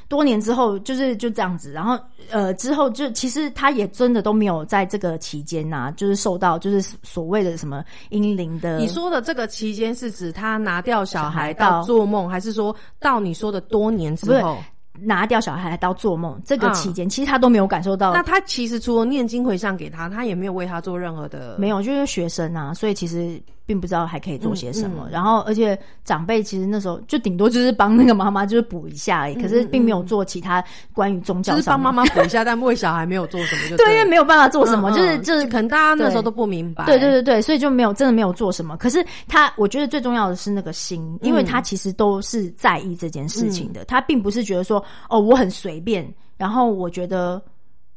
[0.08, 1.98] 多年之后就是就这样子，然后
[2.30, 8.78] 呃之后就其实他也真的都没有在这个期间呐、就是受到就是所谓的什么阴灵的。
[8.78, 14.58] 你说的这个期间是指他拿掉小小孩孩到到做梦，还是说到你说的多年之后？
[15.00, 25.04] 拿掉小孩到做梦这个嗯期间，其实他都没有感受到那他其实除了念经回向给他，他也没有为他做任何的没有，就是学生啊，所以其实并不知道还可以做些什么。
[25.06, 36.84] 嗯嗯然后，而且长辈其实那时候就顶多就是帮那个妈妈就是补一下而已，可是并没有做其他关于宗教嗯就是上帮妈妈补一下，但为小孩没有做什么就 对，因为没有办法做什么，嗯就是嗯就是可能大家那时候都不明白。
[36.86, 38.76] 对对对对，所以就没有真的没有做什么。
[38.76, 43.84] 可是他，我觉得最重要的是那个心，因为他其实都是在意这件事情的。
[43.86, 47.40] 他并不是觉得说哦我很随便，然后我觉得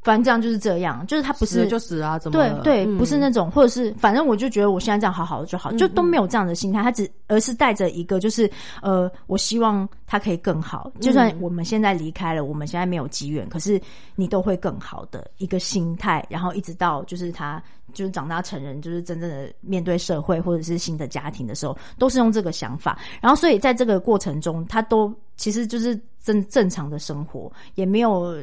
[0.07, 6.81] 反正这样就是这样，就是他不是就死啊，怎么了对对，嗯不是那种，或者是反正我就觉得我现在这样好好的就好，就都没有这样的心态。
[6.81, 8.49] 他只而是带着一个就是
[8.81, 13.81] 呃，我希望他可以更好，就算我们现在离开了，我们现在没有机缘，可是
[14.15, 17.61] 你都会更好的一个心态，然后一直到就是他
[17.93, 22.97] 就是长大成人，就是真正的面对社会或者是新的家庭的时候，都是用这个想法。
[23.19, 28.41] 然后所以在这个过程中，他都其实就是正正常的生活，也没有。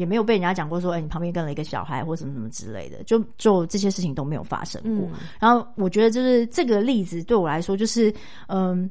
[0.00, 5.06] 也没有被人家讲过说，哎、你旁边跟了一个小孩或什么什么之类的，就就这些事情都没有发生过。
[5.06, 8.12] 嗯然后我觉得就是这个例子对我来说，就是
[8.48, 8.90] 嗯。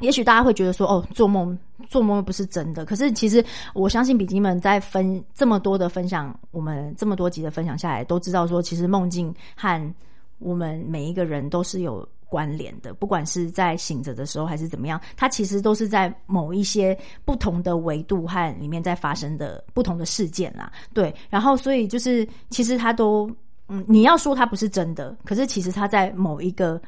[0.00, 1.56] 也许大家会觉得说，哦，做梦
[1.88, 2.84] 做梦又不是真的。
[2.84, 9.94] 可是其实我相信笔记们在分这么多的分享，我们这么多集的分享下来，都知道说，其实梦境和
[10.40, 20.72] 我们每一个人都是有关联的，不管是在醒着的时候还是怎么样，它其实都是在某一些不同的维度和里面在发生的不同的事件啦。
[20.94, 23.30] 对，然后所以就是其实它都，
[23.68, 26.80] 嗯，你要说它不是真的，可是其实它在某一个。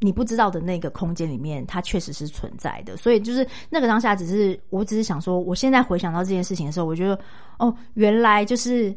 [0.00, 2.96] 你不知道的那个空间里面，它确实是存在的。
[2.96, 7.18] 所以就是那个当下，只是我只是想说，我现在回想到这件事情的时候，我觉得
[7.58, 8.94] 哦，原来就是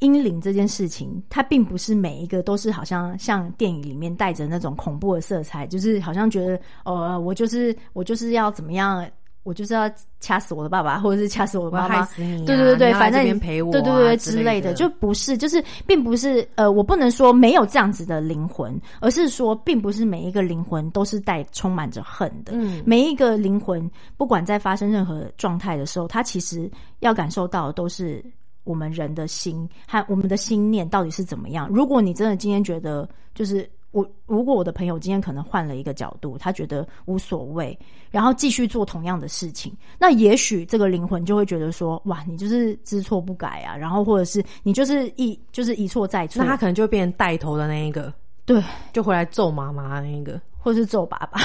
[0.00, 9.06] 阴灵这件事情，它并不是每一个都是好像像电影里面带着那种恐怖的色彩，就是好像觉得哦，我就是我就是要怎么样。
[9.44, 22.54] 我就是要掐死我的爸爸，或者是掐死我的妈妈对对对对，反正陪我啊对对对之类的就不是，就是并不是呃，我不能说没有这样子的灵魂，而是说，并不是每一个灵魂都是带充满着恨的。
[22.54, 26.66] 嗯每一个灵魂，不管在发生任何状态的时候，它其实
[27.00, 28.24] 要感受到的都是
[28.64, 31.68] 我们人的心和我们的心念到底是怎么样。
[31.68, 37.78] 如果你真的今天觉得，就是我，如果我的朋友今天可能换了一个角度，他觉得无所谓，
[38.10, 48.12] 然后继续做同样的事情，那也许这个灵魂就会觉得说，哇，你就是知错不改啊，然后或者是你就是一就是一错再错，那他可能就会变成带头的那一个，
[48.44, 48.60] 对，
[48.92, 51.38] 就回来揍妈妈的那一个，或者是揍爸爸，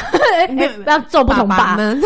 [0.47, 2.01] 不 要揍不同爸爸爸们。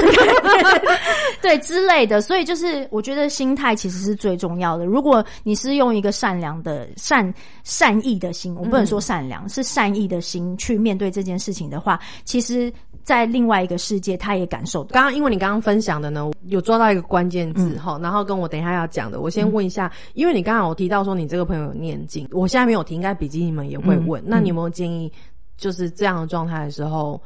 [1.41, 4.85] 对之类的，所以就是我觉得心态其实是最重要的。
[4.85, 7.31] 如果你是用一个善良的善
[7.63, 12.71] 善意的心，我不能说善良，是善意的心去面对这件事情的话，其实，
[13.03, 14.89] 在另外一个世界，他也感受到。
[14.93, 25.11] 刚刚因为你刚刚分享的呢，有抓到一个关键嗯字哈、然后跟我等一下要讲的，我先问一下，因为你刚刚有提到说你这个朋友有念经，我现在没有提，应该笔记你们也会问，嗯那你有没有建议，
[25.57, 27.21] 就是这样的状态的时候，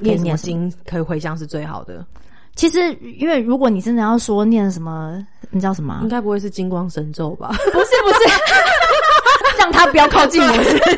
[0.00, 2.04] 念什么可以念什经可以回向是最好的？
[2.56, 6.08] 其实，因为如果你真的要说念什么，你知道什么啊应？
[6.08, 7.48] 该不会是金光神咒吧？
[7.72, 8.18] 不是不是，
[9.58, 10.94] 让他不要靠近我，是不是？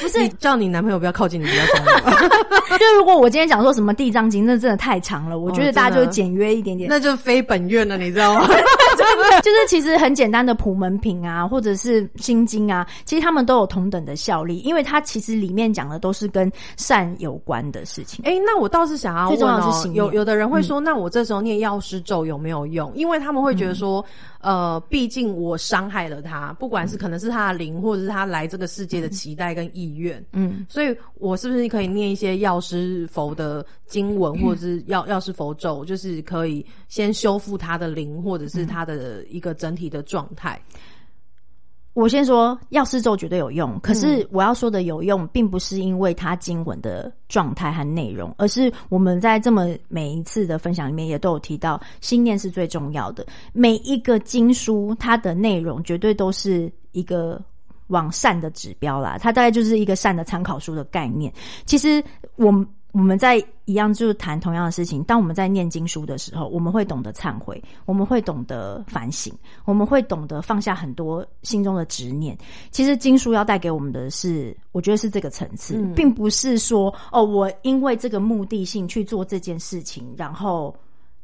[0.00, 2.12] 不是你叫你男朋友不要靠近你比较重要吧。
[2.78, 6.88] 就如果我今天讲说什么地藏经，那真的太长了，我觉得哦大家就简约一点点。
[6.88, 8.48] 那就非本愿了，你知道吗？
[9.42, 18.24] 就是其实很简单的普门品啊，或者是心经啊，其实他们都有同等的效力，因为它其实里面讲的都是跟善有关的事情。
[18.24, 22.92] 哎、那我倒是想要问哦有有的人会说，那我这时候念药师咒有没有用？
[22.94, 24.04] 因为他们会觉得说，
[24.40, 40.60] 呃，毕竟我伤害了他，不管是可能是他的灵，或者是他来这个世界的期待跟意愿，嗯，所以我是不是可以念一些药师佛的经文，或者是药药师佛咒，就是可以先修复他的灵，或者是他的一个整体的状态？
[41.94, 53.26] 我先说药师咒绝对有用，可是我要说的有用，并不是因为它经文的状态和内容，而是我们在这么每一次的分享里面也都有提到，心念是最重要的。
[53.52, 57.42] 每一个经书它的内容绝对都是一个。
[57.88, 61.32] 往善的指标啦，它大概就是一个善的参考书的概念。
[61.64, 62.04] 其实
[62.36, 69.32] 我们我们在一样就是谈同样的事情，当我们在念经书的时候，我们会懂得忏悔，我们会懂得反省，
[69.66, 72.36] 我们会懂得放下很多心中的执念。
[72.70, 80.74] 其实经书要带给我们的是，我觉得是这个层次，嗯并不是说哦，我因为这个目的性去做这件事情，然后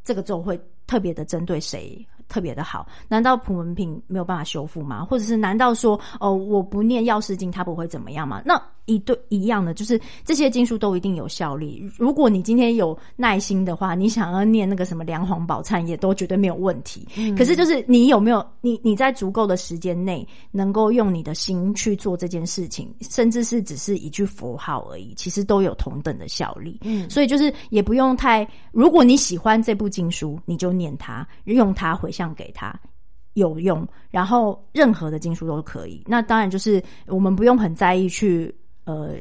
[0.04, 2.06] 这个咒会特别的针对谁？
[2.28, 5.04] 特别的好，难道普文品没有办法修复吗？
[5.04, 8.42] 或者是难道说哦，我不念药师经，它不会怎么样吗？
[8.44, 11.90] 那一对一样的，就是这些经书都一定有效力。
[11.96, 17.08] 如果你今天有耐心的话，你想要念那个什么梁皇宝忏，也都绝对没有问题。
[17.34, 26.78] 可是就是你有没有你你在足够的时间内，能够用你的心去做这件事情，甚至是只是一句符号而已，其实都有同等的效力。
[26.82, 32.74] 嗯，所以就是也不用太，如果你喜欢这部经书，你就念它，用它回像给他。
[33.34, 36.00] 有用，然后任何的金属都可以。
[36.06, 38.54] 那当然就是我们不用很在意去
[38.84, 39.16] 呃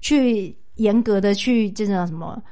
[0.00, 2.42] 去严格的去这叫什么？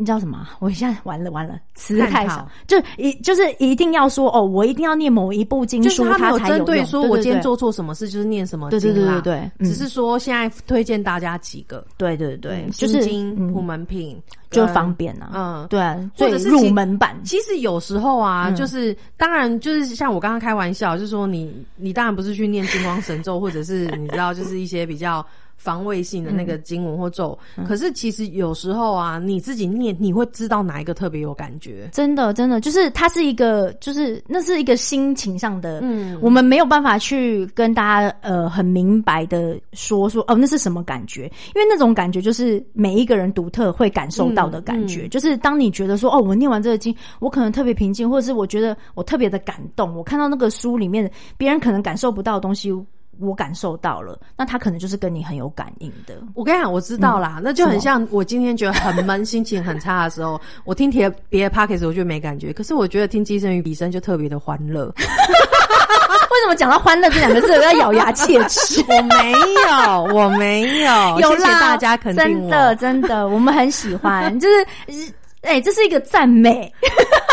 [0.00, 0.48] 你知道什么？
[0.60, 14.18] 我现在完了完了，词太少，就一就是一定要说哦，我一定要念某一部经书，他有针对说我今天做错什么事，就是念什么经对对对对对，只是说现在推荐大家几个，对对对，就是经普门品
[14.50, 15.78] 就方便啊，嗯，对，
[16.16, 17.14] 或者是入门版。
[17.22, 25.22] 其实有时候啊，就是当然就是像我刚刚开玩笑，就是说你你当然不是去念金光神咒，或者是你知道就是一些比较。
[25.60, 31.86] 防卫性的那个经文或咒，可是其实有时候啊，你自己念，你会知道哪一个特别有感觉。
[31.92, 41.24] 真的，真的，就是它是一个，就是那是一个心情上的，嗯，我们没有办法去跟大家呃很明白的说说哦，那是什么感觉？
[41.54, 45.06] 因为那种感觉就是每一个人独特会感受到的感觉。
[45.08, 52.70] 就是当你觉得说哦，我念完这个经，我可能特别平静，或者是我觉得我特别的感动，我看到那个书里面别人可能感受不到的东西。
[53.18, 56.14] 我感受到了，那他可能就是跟你很有感应的。
[56.34, 64.86] 我跟你讲，我知道啦，那就很像我今天觉得很闷、心情很差的时候， 我听别别的 podcast 我就没感觉，可是我觉得听《寄生与彼声》就特别的欢乐。
[66.30, 68.82] 为什么讲到欢乐这两个字我要咬牙切齿？
[68.88, 75.12] 我没有，我没有，有谢谢大家肯定真的真的，我们很喜欢，就是。
[75.42, 76.70] 哎，这是一个赞美，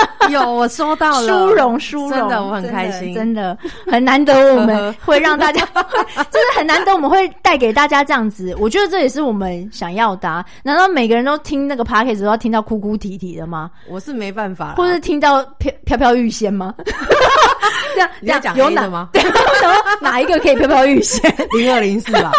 [0.30, 5.62] 有我收到了，殊荣殊荣，真的我很开心，真的很难得，我们 会让大家，
[6.32, 10.44] 真的很难得，我们会带给大家这样子，我觉得这也是我们想要的。
[10.64, 13.72] 难道每个人都听那个 p o c a s t 都要听到哭哭啼啼的吗？
[13.88, 16.74] 我是没办法，或是听到飘飘飘欲仙吗？
[17.94, 19.10] 这样你要讲有哪吗？
[19.14, 19.24] 对
[20.02, 21.34] 哪一个可以飘飘欲仙？
[21.54, 22.32] 零二零四吧？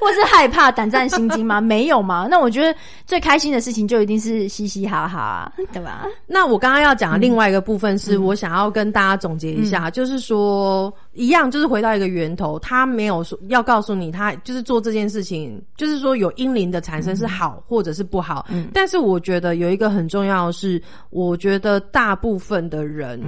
[0.00, 1.60] 或是害怕胆战心惊吗？
[1.60, 2.26] 没有吗？
[2.30, 2.74] 那我觉得
[3.06, 6.06] 最开心的事情就一定是嘻嘻哈哈，对吧？
[6.26, 18.46] 那我刚刚要讲的另外一个部分，是我想要跟大家总结一下，就是说，一样就是回到一个源头，他没有说要告诉你，他就是做这件事情，就是说有阴灵的产生是好或者是不好。
[18.48, 23.20] 嗯，但是我觉得有一个很重要的是，我觉得大部分的人。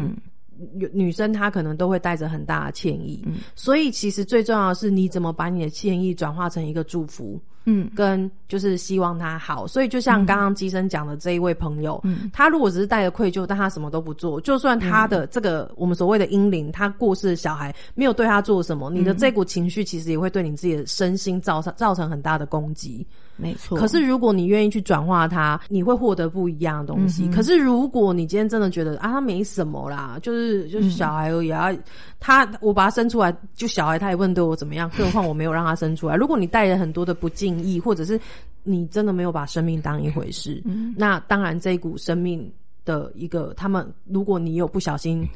[0.72, 3.20] 女女生她可能都会带着很大的歉意，
[3.56, 7.42] 所以其实最重要的是你怎么把你的歉意转化成一个祝福。
[7.66, 23.06] 嗯，跟就是希望他好，所以就像刚刚机生讲的这一位朋友，嗯，他如果只是带着愧疚，但他什么都不做，就算他的这个我们所谓的阴灵，他过世的小孩没有对他做什么，你的这股情绪其实也会对你自己的身心造成造成很大的攻击。
[23.36, 23.76] 没错。
[23.76, 27.28] 可是如果你愿意去转化它，你会获得不一样的东西。
[27.32, 31.72] 可是如果你今天真的觉得啊，他没什么啦，就是就是小孩而已啊，
[32.20, 36.14] 他我把他生出来就小孩，他也不能对我怎么样，更何况我没有让他生出来。
[36.14, 37.53] 如果你带着很多的不敬。
[37.58, 38.18] 意，或者是
[38.62, 40.62] 你真的没有把生命当一回事，
[40.96, 42.50] 那当然这一股生命
[42.84, 45.28] 的一个，他们如果你有不小心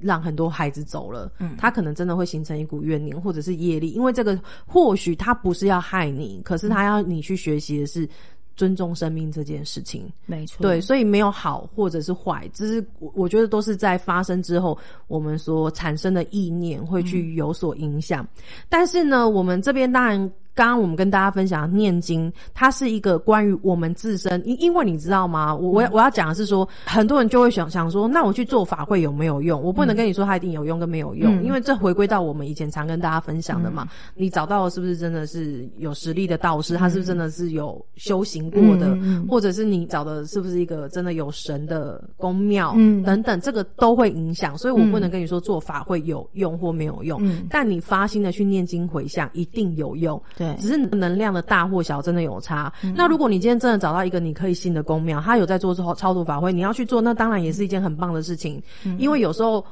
[0.00, 8.08] 让很多孩子走了，嗯，他可能真的会形成一股怨念或者是业力，因为这个或许他不是要害你，可是他要你去学习的是
[8.56, 14.76] 尊重生命这件事情，没错，对，所以没有好或者是坏，只是我我觉得都是在发生之后，
[15.06, 18.26] 我们所产生的意念会去有所影响，
[18.68, 20.32] 但是呢，我们这边当然。
[20.56, 25.54] 刚刚我们跟大家分享念经，它是一个关于我们自身，因因为你知道吗？
[25.54, 29.62] 我我我要讲的是说，很多人就会想想说，那我去做法会有没有用？
[29.62, 33.86] 我不能跟你说它一定有用跟没有用，因为这回归到我们以前常跟大家分享的嘛。
[34.14, 36.74] 你找到的是不是真的是有实力的道士？
[36.74, 38.96] 他是不是真的是有修行过的？
[39.28, 42.72] 或者是你找的是不是一个真的有神的宫庙？
[43.04, 44.56] 等等，这个都会影响。
[44.56, 50.18] 所以我不能跟你说做法会有用或没有用，但你发心的去念经回向，一定有用。
[50.60, 52.72] 只是能量的大或小真的有差。
[52.94, 58.62] 那如果你今天真的找到一个你可以信的公庙，他有在做超超度法会，你要去做，那当然也是一件很棒的事情。
[58.98, 59.64] 因为有时候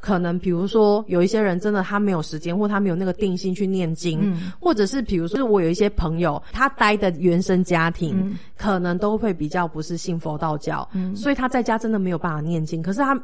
[0.00, 12.82] 可能，比如说有一些人真的他没有时间，或他没有那个定心去念经，或者是比如说我有一些朋友，他待的原生家庭可能都会比较不是信佛道教，所以他在家真的没有办法念经。
[12.82, 13.20] 可是他。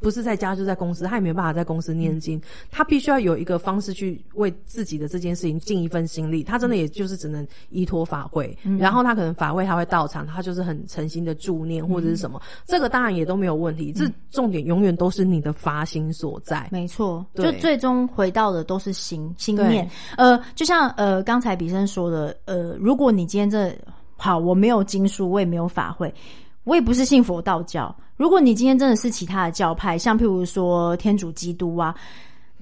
[0.00, 2.40] 不是在家就在公司，他也没办法在公司念经，
[2.70, 6.42] 他必须要有一个方式去为自己的这件事情尽一份心力。
[6.42, 13.92] 他真的也就是只能依托法会，然后他可能法会他会到场，他就是很诚心的助念或者是什么，这个当然也都没有问题。
[13.92, 16.68] 这重点永远都是你的发心所在。
[16.70, 19.88] 没错，就最终回到的都是心心念。
[20.16, 23.74] 呃，就像呃刚才比生说的，呃，如果你今天这
[24.16, 26.12] 好，我没有经书，我也没有法会，
[26.64, 27.94] 我也不是信佛道教。
[28.16, 31.94] 如果你今天真的是其他的教派，像譬如说天主基督啊。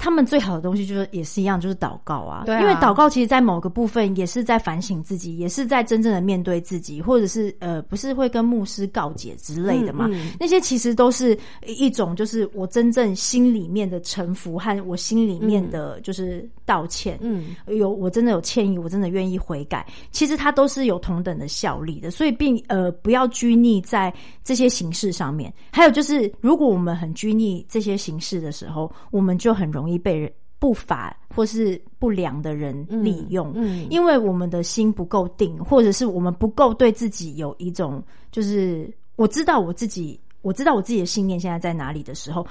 [0.02, 2.42] 他们最好的东西就是也是一样，就是祷告啊。
[2.44, 10.08] 对啊因为祷告其实，在某个部分也是在反省自己，也是在真正的面对自己，或者是呃，不是会跟牧师告解之类的嘛。
[10.10, 11.38] 嗯嗯那些其实都是
[11.68, 17.16] 一种，就是我真正心里面的臣服和我心里面的就是道歉。
[17.22, 25.54] 嗯，有我真的有歉意，我真的愿意悔改，其实它都是有同等的效力的，所以并呃不要拘泥在这些形式上面。
[25.70, 33.86] 还有就是，如果我们很拘泥这些形式的时候，我们就很容易被人不法或是不良的人利用，嗯。
[33.90, 42.46] 因为我们的心不够定，或者是我们不够对自己有一种就是我知道我自己，我知道我自己的信念现在在哪里的时候，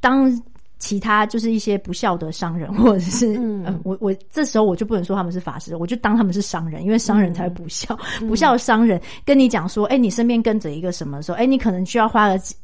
[0.00, 0.42] 当
[0.78, 3.64] 其他就是一些不孝的商人，或者是、嗯。
[3.64, 7.98] 呃、我我这时候我就不能说他们是法师，我就当他们是商人，因为商人才会不孝。
[8.28, 12.54] 不孝的商人跟你讲说，哎、你身边跟着一个什么时候，哎、你可能需要花了几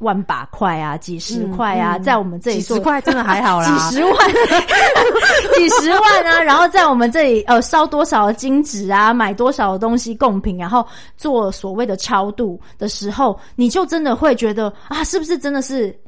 [0.00, 4.14] 万把块啊，几十块啊，嗯在我们这里几做十块真的还好啦，几十万，
[5.56, 6.42] 几十万啊！
[6.42, 10.86] 然后在我们这里呃烧多少的金纸啊，买多少的东西贡品，然后
[11.16, 15.98] 做所谓的超度的时候，你就真的会觉得啊，是不是真的是？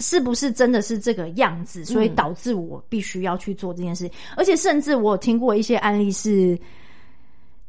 [0.00, 1.84] 是不是真的是这个样子？
[1.84, 6.58] 所以导致我必须要去做这件事，而且甚至我有听过一些案例是，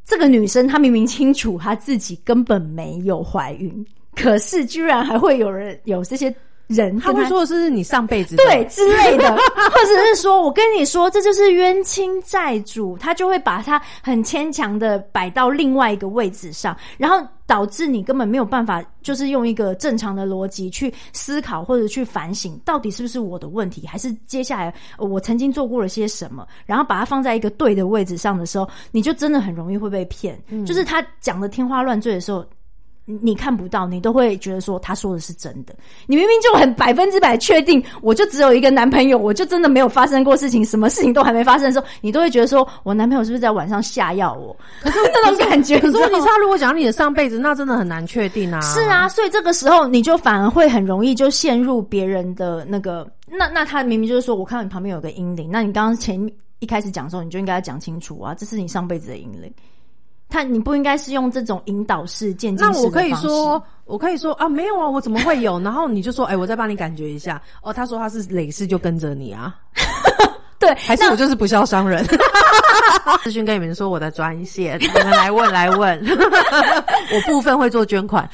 [0.04, 3.86] 这个女生她明明清楚她自己根本没有怀孕，
[4.16, 6.34] 可是居然还会有人有这些
[6.68, 30.42] 人跟他会说的是你上辈子对之类的， 或者是说我跟你说，这就是冤亲债主，他就会把他很牵强的摆到另外一个位置上，然后导致你根本没有办法，就是用一个正常的逻辑去思考或者去反省，到底是不是我的问题，还是接下来呃我曾经做过了些什么，然后把它放在一个对的位置上的时候，你就真的很容易会被骗。
[30.66, 32.44] 就是他讲的天花乱坠的时候。
[33.06, 35.76] 你看不到，你都会觉得说他说的是真的。
[36.08, 44.56] 你明明就很百分之百确定，我就只有一个男朋友，我就真的没有发生过事情，什么事情都还没发生的时候，你都会觉得说我男朋友是不是在晚上下药我？
[44.82, 48.62] 可是那种感觉，可是，你知道吗他如果讲你的上辈子，那真的很难确定啊。
[48.62, 56.18] 是啊，所以这个时候你就反而会很容易就陷入别人的那个，那那他明明就是说，我看到你旁边有个阴灵，那你刚刚前
[56.60, 59.54] 一开始讲的时候，你就应该讲清楚啊，这是你上辈子的阴灵。
[60.34, 65.60] 他你不应该是用这种引导式、渐进式那我可以说，我可以说啊，没有啊，我怎么会有？
[65.60, 67.40] 然后你就说，哎、我再帮你感觉一下。
[67.62, 69.54] 哦，他说他是累世就跟着你啊，
[70.58, 72.04] 对， 还是我就是不孝商人？
[73.24, 76.04] 咨询跟你们说我的专线，你们来问来问，
[77.14, 78.28] 我部分会做捐款，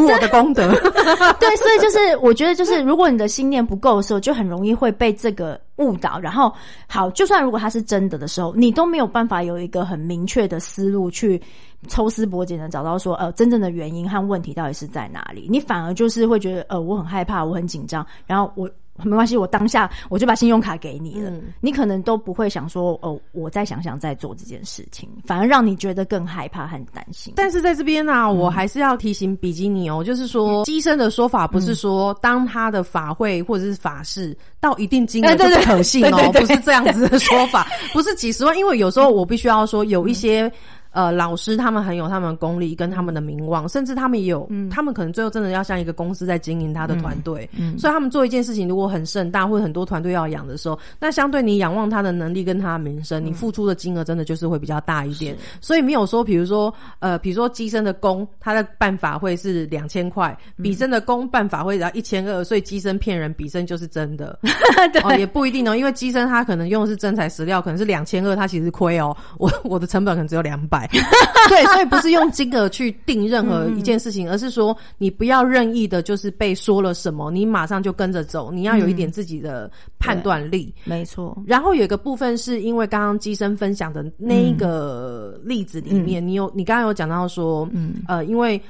[0.00, 0.68] 我的功德。
[1.40, 6.18] 对，所以就是我觉得，就是如果你的心念不够的时候，就很容易会被这个误导。
[6.18, 6.52] 然后，
[6.88, 11.40] 好，就算如果它是真的的时候，你都没有办法有一个很明确的思路去
[11.88, 15.46] 抽丝剥茧的找到说，呃，真正的原因和问题到底是在哪里。
[15.50, 18.68] 你反而就是会觉得，呃，我很害怕，我很紧张，然后我。
[19.02, 27.32] 没关系，我当下我就把信用卡给你了，嗯你可能都不会想说，哦，我再想想再做这件事情，反而让你觉得更害怕和担心。
[27.36, 40.52] 但是在这边呢、啊，我还是要提醒比基尼哦，就是说，机身的说法不是说当他的法会或者是法事到一定金额就可信哦，不是这样子的说法，不是几十万，因为有时候我必须要说，有一些。
[40.92, 55.36] 呃，老师他们很有他们的功力跟他们的名望，甚至他们也有，他们可能最后真的要像一个公司在经营他的团队，所以他们做一件事情如果很盛大或者很多团队要养的时候，那相对你仰望他的能力跟他的名声，你付出的金额真的就是会比较大一点。
[55.60, 64.38] 所以没有说，比如说，呃，比如说机身的工，他的办法会是两千块，比身的工办法会只要一千二，所以机身骗人，比身就是真的。
[65.02, 69.16] 哦，也不一定哦，因为机身他可能用的是真材实料，可能是两千二，他其实亏哦。
[69.38, 70.81] 我我的成本可能只有两百，
[71.48, 80.74] 对，所以不是用金额去定任何一件事情，而是说你不要任意的，就是被说了什么，你马上就跟着走，你要有一点自己的判断力。
[80.84, 88.60] 没错，然后有一个部分是因为刚刚机身分享的那一个例子里面，你有你刚刚有讲到说，嗯，呃，因为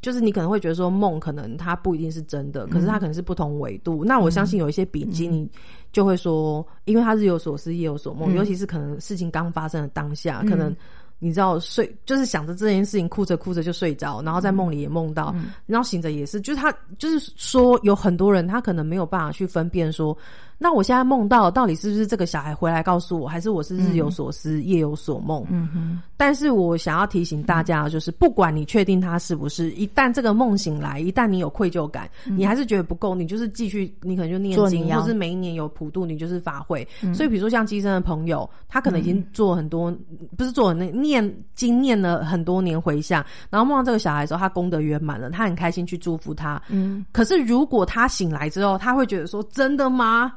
[0.00, 4.04] 就是你可能会觉得说梦可能它不一定是真的，可是它可能是不同维度。
[4.04, 5.48] 那我相信有一些笔记你
[5.92, 10.74] 就会说，因为它日有所思夜有所梦，尤其是可能事情刚发生的当下，可能。
[11.20, 15.32] 你知道睡就是想着这件事情，哭着哭着就睡着，然后在梦里也梦到，
[15.66, 20.16] 然后醒着也是，就是他就是说有很多人他可能没有办法去分辨说。
[20.62, 25.42] 那我现在梦到到底是不是这个小孩回来告诉我，还是我是日有所思夜有所梦？
[25.48, 26.02] 嗯哼。
[26.18, 36.86] 但是我想要提醒大家，就是不管你确定他是不是，一旦这个梦醒来，一旦你有愧疚感，你还是觉得不够，你就是继续，你可能就念经，或是每一年有普渡，你就是法会。
[37.14, 39.90] 所以，比如说像机生的朋友，他可能已经做很多，
[40.36, 41.09] 不是做那念
[41.54, 46.60] 经念了很多年回向，然后梦到这个小孩的时候，他功德圆满了，他很开心去祝福他。
[46.68, 47.04] 嗯。
[47.12, 50.32] 可是如果他醒来之后，他会觉得说：“真的吗？”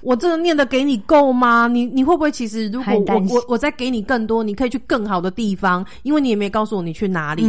[0.00, 1.68] 我这个念的给你够吗？
[1.68, 7.46] 你你会不会其实如果我我我再给你更多，你可以去更好的地方，因为你也没告诉我你去哪里。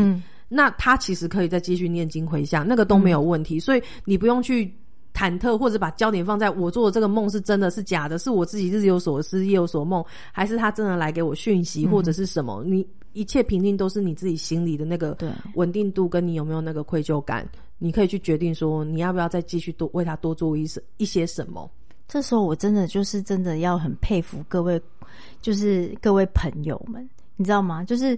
[0.49, 3.60] 那他其实可以再继续念经回向，那个都没有问题。
[3.60, 4.74] 所以你不用去
[5.14, 12.64] 忐忑，或者把焦点放在我做的这个梦是真的是假的，是我自己日有所思夜有所梦，还是他真的来给我讯息或者是什么？
[12.66, 15.18] 你一切平定都是你自己心里的那个
[15.55, 17.47] 稳定度，跟你有没有那个愧疚感，
[17.78, 21.70] 你可以去决定说你要不要再继续多为他多做一些一些什么。
[22.07, 24.82] 这时候我真的就是真的要很佩服各位，
[25.41, 27.84] 就是各位朋友们，你知道吗？
[27.84, 28.18] 就是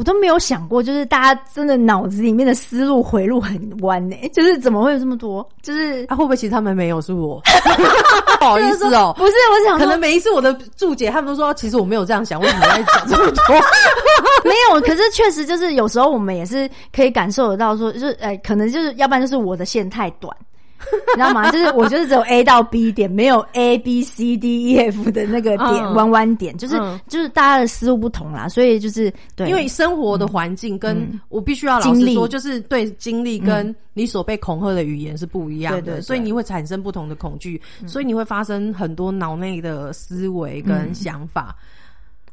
[0.00, 4.16] 我都没有想过，就是大家真的脑子里面的思路回路很弯呢。
[4.32, 5.46] 就是怎么会有这么多？
[5.60, 7.38] 就是啊，会不会其实他们没有是我？
[8.40, 13.54] 不好意思哦，不是，我想可能每一次我的注解，他们都说其实我没有这样想，为什么在讲这么多？
[14.42, 20.34] 没有，可是确实就是有时候我们也是可以感受得到，说就是哎，可能就是要不然就是我的线太短。
[21.14, 21.50] 你知道吗？
[21.50, 26.76] 就是我就是只有 A 到 B 点，没有 A B C D E F 的那个点弯弯点，就是
[27.06, 41.54] 就是大家的思路不同啦，所以就是对，因为生活的环境跟我必须要老实说，就是对经历跟你所被恐吓的语言是不一样的，所以你会产生不同的恐惧，所以你会发生很多脑内的思维跟想法，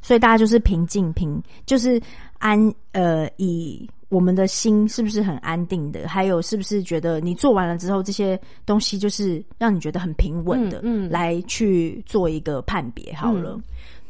[0.02, 2.02] 所以大家就是平静平，就是
[2.38, 3.88] 安呃以。
[4.10, 6.08] 我们的心是不是很安定的？
[6.08, 10.80] 还有是不是觉得你做完了之后，这些东西就是让你觉得很平稳的？
[10.84, 13.60] 嗯，来去做一个判别好了。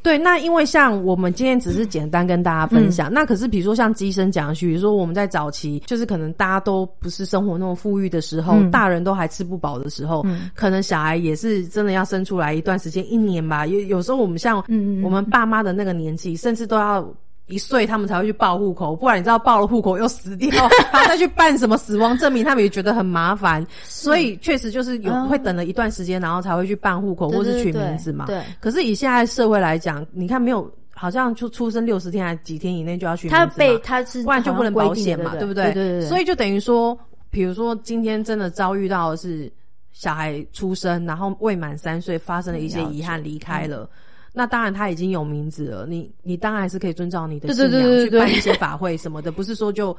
[0.03, 10.23] 对，那因为像我们今天只是简单跟大家分享，那可是比如说像医生讲，比如说我们在早期，就是可能大家都不是生活那么富裕的时候，大人都还吃不饱的时候，
[10.53, 13.65] 可能小孩也是真的要生出来一段时间，一年吧。
[13.65, 14.63] 有有时候我们像
[15.03, 17.05] 我们爸妈的那个年纪，甚至都要。
[17.47, 20.49] 一岁他们才会去报户口，不然你知道报了户口又死掉，
[20.91, 23.65] 然后再去办什么死亡证明，他们也觉得很麻烦。
[23.85, 28.25] 所以确实就是有会等了一段时间，然后才会去办户口或是取名字嘛。
[28.25, 28.41] 对。
[28.59, 35.71] 可是以现在社会来讲，你看没有，好像就出生六十天还几天以内就要取名字，他被他是不然就不能保险嘛，对不对？
[35.71, 36.01] 对对对。
[36.01, 36.97] 所以就等于说，
[37.29, 39.49] 比如说今天真的遭遇到的是
[39.93, 43.89] 小孩出生，然后未满三岁发生了一些遗憾离开了。
[44.37, 45.87] 那当然，他已经有名字了。
[45.87, 49.97] 你你当然还是可以遵照你的信仰去办一些法会什么的，不是说就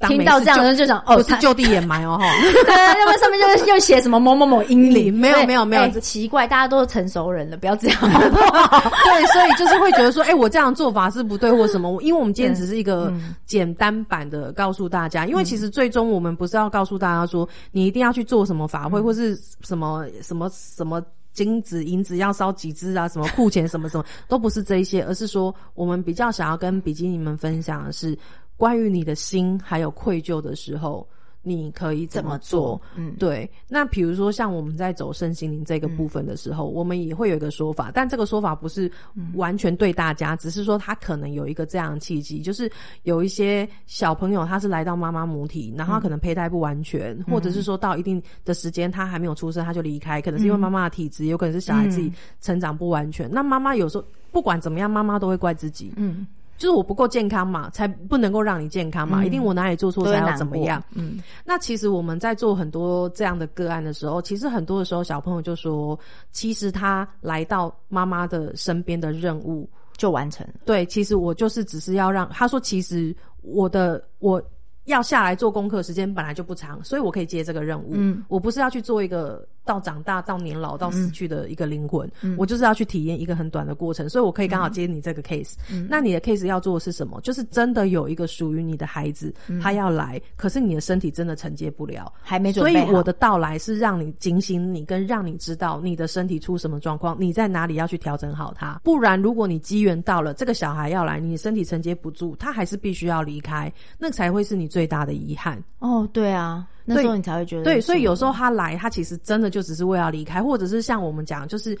[0.00, 2.24] 听到这样的就想哦，不是就地掩埋哦哈。
[2.42, 7.98] 对， 要不然上面就又写什么某某某英灵， 没有没有没有，奇怪，大家都是成熟人了，不要这样。
[8.12, 12.00] 对，所以就是会觉得说，哎，我这样做法是不对或什么？
[12.02, 13.10] 因为我们今天只是一个
[13.46, 21.02] 简单版的告诉大家，因为其实最终我们不是要告诉大家说你一定要去做什么法会或是什么什么什么。
[21.44, 23.06] 金子银子要烧几支啊？
[23.08, 28.18] 什么库钱什么什么都不是这一些，而是说我们比较想要跟比基尼们分享的是
[28.56, 31.06] 关于你的心还有愧疚的时候。
[31.48, 32.80] 你可以怎么做？
[32.94, 33.50] 嗯，对。
[33.68, 38.90] 那比如说，像我们在走身心灵这个部分的时候，我们也会有一个说法，但这个说法不是
[39.34, 42.70] 完全对大家，只是说他可能有一个这样的契机，就是
[43.04, 53.30] 有一些小朋友他是来到妈妈母体，然后可能胚胎不完全，或者是说到一定的时间他还没有出生他就离开，可能是因为妈妈的体质，有可能是小孩自己成长不完全。
[53.30, 55.92] 那妈妈有时候不管怎么样，妈妈都会怪自己。
[55.96, 56.26] 嗯。
[56.58, 59.24] 就是我不够健康嘛，才不能够让你健康嘛。
[59.24, 60.82] 一定我哪里做错才要怎么样？
[60.92, 65.98] 嗯，那其实我们在做很多这样的个案的时候，其实很多的时候小朋友就说，
[66.32, 70.46] 其实他来到妈妈的身边的任务就完成。
[70.64, 74.42] 对，其实我就是只是要让他说，其实我的我。
[74.84, 77.90] 要下来做功课时间本来就不长，所以我可以接这个任务。
[77.92, 85.56] 嗯，我不是要去做一个到长大到年老到死去的一个灵魂，我就是要去体验一个很短的过程，所以我可以刚好接你这个 case。
[85.90, 87.20] 那你的 case 要做的是什么？
[87.20, 98.80] 就是真的有一个属于你的孩子，他要来，可是你的身体真的承接不了，还没准备所以我的到来是让你警醒你，跟让你知道你的身体出什么状况，你在哪里要去调整好它。
[98.82, 104.78] 不然，如果你机缘到了，这个小孩要来，你身体承接不住，他还是必须要离开，那才会是你最。
[104.78, 111.78] 最大的遗憾哦，对啊，那时候你才会觉得对，所以有时候他来，他其实真的就只是为了离开，或者是像我们讲，就是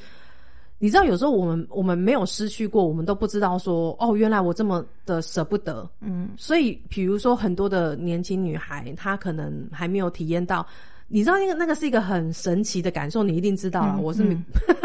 [0.78, 5.88] 你知道，有时候我们我们没有失去过，我们都不知道说，哦，原来我这么的舍不得。
[6.00, 10.66] 嗯，所以，比如说很多的年轻女孩，她可能还没有体验到，
[11.08, 13.98] 你知道那个那个是一个很神奇的感受，你一定知道了。
[14.00, 14.22] 我是，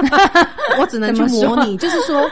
[0.79, 2.29] 我只能去模拟，就是说。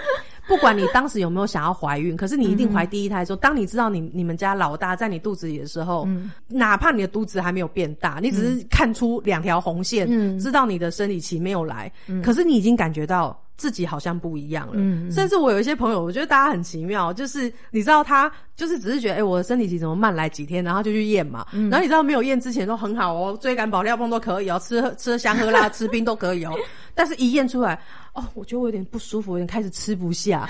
[0.47, 6.07] 不管你当时有没有想要怀孕，可是你一定怀第一胎的时候，当你知道你你们家老大在你肚子里的时候，
[6.47, 10.07] 哪怕你的肚子还没有变大，你只是看出两条红线，
[10.39, 11.91] 知道你的生理期没有来，
[12.23, 14.73] 可是你已经感觉到自己好像不一样了。
[15.11, 26.57] 甚至我有一些朋友，我觉得大家很奇妙，就是你知道他就是只是觉得，哎，我的身体体怎么慢来几天，然后就去验嘛，然后你知道没有验之前都很好哦，追赶保尿泵都可以哦，吃 吃香喝辣吃冰都可以哦，
[26.95, 27.79] 但是一验出来。
[28.13, 30.45] 哦，我觉得我有点不舒服，有点开始吃不下，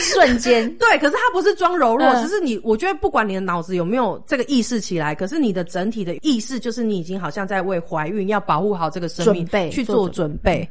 [0.00, 10.68] 瞬间 对，可是他不是装柔弱，只是你，我觉得不管你的脑子有没有这个意识起来，可是你的整体的意识就是你已经好像在为怀孕要保护好这个生命去做准备。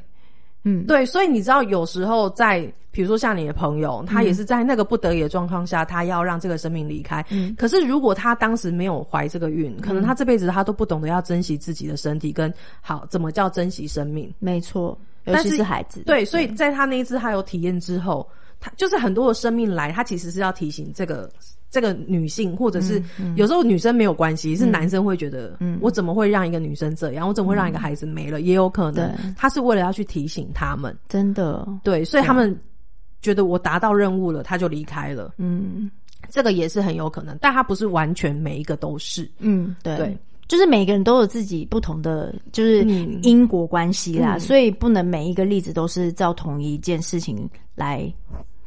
[0.64, 7.24] 嗯，对，所以你知道，有时候在比如说像你的朋友，他也是在那个不得已的状况下，他要让这个生命离开。
[7.30, 14.34] 嗯，可是如果他当时没有怀这个孕，可能他这辈子他都不懂得要珍惜自己的身体，跟好怎么叫珍惜生命。
[14.40, 16.02] 没错，尤其是孩子。
[16.06, 18.28] 对，所以在他那一次他有体验之后，
[18.60, 21.30] 他就是很多的生命来，他其实是要提醒这个。
[21.70, 23.04] 这个女性，或者是
[23.36, 27.28] 有时候女生没有关系，是男生会觉得，嗯我怎么会让一个女生这样？
[27.28, 28.40] 我怎么会让一个孩子没了？
[28.40, 32.58] 也有可能，他是为了要去提醒他们，真的，对，所以他们
[33.22, 35.34] 觉得我达到任务了，他就离开了。
[35.38, 35.92] 嗯，
[36.30, 39.30] 这个也是很有可能，但他不是完全每一个都是。
[39.40, 40.18] 嗯，对，
[40.48, 42.84] 就是每个人都有自己不同的就是
[43.22, 48.12] 因果关系啦，所以不能每一个例子都是照同一件事情来。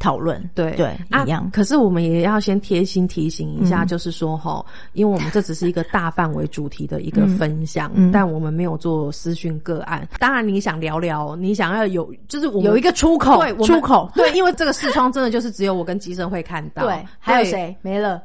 [0.02, 0.72] 讨论对。
[0.76, 4.64] 对一样，可是我们也要先贴心提醒一下，就是说哈，
[4.94, 10.08] 因为我们这只是一个大范围主题的一个分享，但我们没有做私讯个案。
[10.18, 17.76] 当然，你想聊聊，你想要有，就是我有一个出口，对，出口， 对，因为这个视窗真的就是只有我跟吉生会看到，对，还有谁？
[17.82, 18.22] 没了？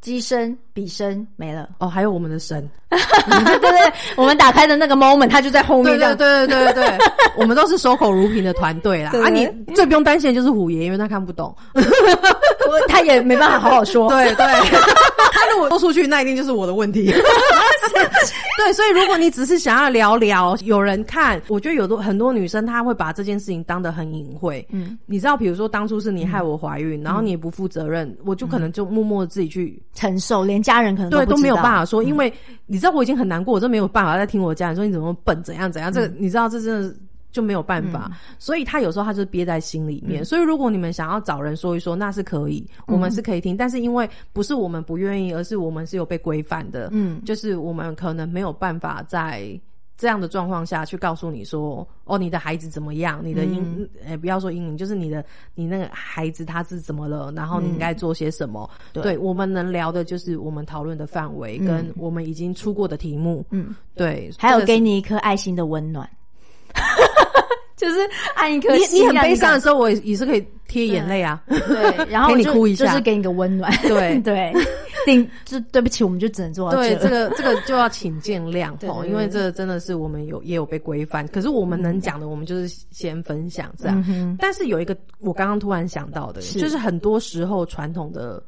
[0.00, 2.98] 机身、笔身没了哦，还有我们的神，对
[3.58, 5.98] 对对，我们打开的那个 moment，他就在后面。
[5.98, 6.98] 对对对对对对，
[7.36, 9.12] 我们都是守口如瓶的团队啦。
[9.22, 11.54] 啊，你最不用担心的就是虎爷，因为他看不懂，
[12.88, 14.08] 他也没办法好好说。
[14.12, 14.46] 对对，
[15.32, 17.12] 他如果说出去，那一定就是我的问题。
[18.56, 24.66] 对，所以如果你只是想要聊聊，有人看，我觉得有多很多女生，她会把这件事情当得很隐晦。
[24.70, 29.82] 嗯，你知道，比如说当初是你害我怀孕，然后你也不负责任，我就可能就默默自己去。
[29.94, 32.32] 承受，连家人可能对都没有办法说，因为
[32.66, 35.92] 你知道我已经很难过，我真没有办法再听我家人说你怎么笨，怎样怎样。
[35.92, 36.94] 这个你知道，这真的
[37.30, 38.10] 就没有办法。
[38.38, 40.24] 所以他有时候他就憋在心里面。
[40.24, 43.56] 所以如果你们想要找人说一说，那是可以，我们是可以听。
[43.56, 46.88] 但是因为不是我们不愿意，而是我们是有被规范的。
[46.92, 49.60] 嗯，就是我们可能没有办法在。
[50.02, 53.20] 这样的状况下去告诉你说，哦，你的孩子怎么样？
[53.22, 55.24] 你的婴，诶，不要说婴灵，就是你的，
[55.54, 57.30] 你那个孩子他是怎么了？
[57.36, 58.68] 然后你应该做些什么？
[58.92, 63.46] 对，我们能聊的就是我们讨论的范围，跟我们已经出过的题目。
[63.50, 66.10] 嗯，对，还有给你一颗爱心的温暖。
[67.76, 68.00] 就是
[68.34, 71.40] 按一颗，你你很悲伤的时候，我也是可以贴眼泪啊。
[71.46, 73.72] 对，然后 你哭一下，就是给你个温暖。
[73.82, 74.52] 对 对，
[75.04, 76.96] 定就对不起，我们就只能做到这。
[76.96, 81.26] 对，这个这个就要请见谅 哦，因为这真的是我们有也有被规范。
[81.28, 84.36] 可是我们能讲的，我们就是先分享这样。
[84.38, 88.42] 但是有一个我刚刚突然想到的，就是很多时候传统的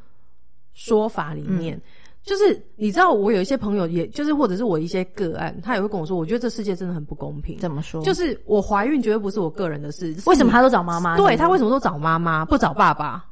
[0.73, 1.81] 说法里面。
[2.23, 7.59] 就是你知道，我有一些朋友，也就是或者是我一些个案，他也会跟我说，我觉得这世界真的很不公平。
[7.59, 8.03] 怎么说？
[8.03, 11.19] 就是我怀孕绝对不是我个人的事，为什么他都找妈妈？
[11.19, 13.23] 对他为什么都找妈妈，不找爸爸？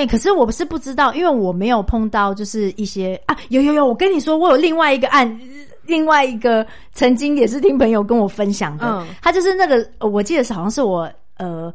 [0.00, 5.40] 哎，可是我不是不知道，因为我没有碰到，就是一些啊，有有有，我跟你说，我有另外一个案，
[5.84, 11.72] 另外一个曾经也是听朋友跟我分享的，他就是那个，我记得是好像是我呃。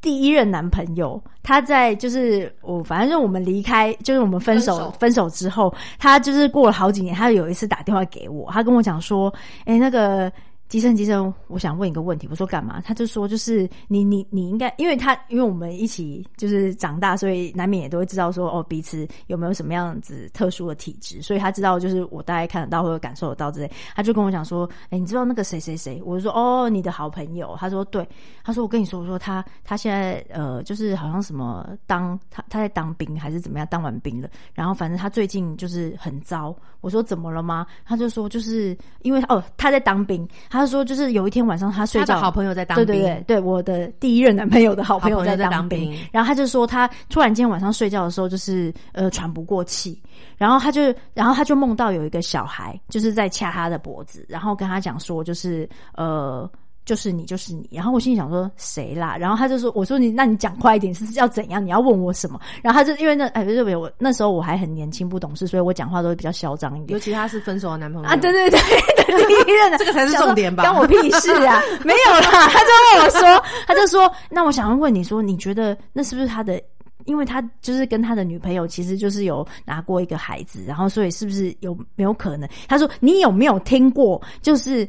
[0.00, 9.32] 第一任男朋友，他在就是我，反正就我们离开，就是我们分手分手之后，他就是过了好几年，他有一次打电话给我，他跟我讲说，
[9.64, 10.30] 哎，那个。
[10.68, 12.28] 吉生，吉生，我想问一个问题。
[12.30, 12.78] 我说干嘛？
[12.82, 23.70] 他就说，就是你，你，你应该，因为他，因为我们一起就是长大，所以难免也都会知道说，哦，彼此有没有什么样子特殊的体质，所以他知道，就是我大概看得到或者感受得到之类。
[23.94, 26.02] 他就跟我讲说，哎，你知道那个谁谁谁？
[26.04, 27.56] 我就说，哦，你的好朋友。
[27.58, 28.06] 他说，对。
[28.44, 34.28] 他说，我跟你说，我说他他现在呃，就是好像什么当他他在当兵还是怎么样，当完兵了。
[34.52, 36.54] 然后反正他最近就是很糟。
[36.80, 37.66] 我说怎么了吗？
[37.86, 40.28] 他就说，就是因为哦，他在当兵。
[40.50, 45.94] 他说，就是有一天晚上他睡觉，好朋友在当兵，对对对，对我的第一任男朋友的好朋友在当兵。
[46.12, 50.00] 然后他就说，他突然间晚上睡觉的时候，就是呃喘不过气，
[50.36, 56.50] 然后他就，然后他就梦到有一个小孩，就是在掐他的脖子，然后跟他讲说，就是呃。
[56.88, 57.68] 就是你，就是你。
[57.70, 59.14] 然后我心里想说谁啦？
[59.18, 61.62] 然后他就说：“我说你，那你讲快一点，是要怎样？
[61.62, 66.96] 你要问我什么？”然后他就因为那哎，不是不是，我那时候我还很年轻不懂事，所以我讲话都会比较嚣张一点。
[66.96, 68.58] 尤其他是分手的男朋友啊，对对对，
[69.28, 70.62] 第一任的这个才是重点吧？
[70.64, 71.60] 关我屁事啊！
[71.84, 76.58] 没有啦，他就问我说，他就说：“那我想要问你说，你觉得那是不是他的？
[77.04, 84.18] 因为他就是跟他的女朋友，其实就是有拿过一个孩子，然后所以是不是有没有可能？”他说：“你有没有听过？
[84.40, 84.88] 就是。”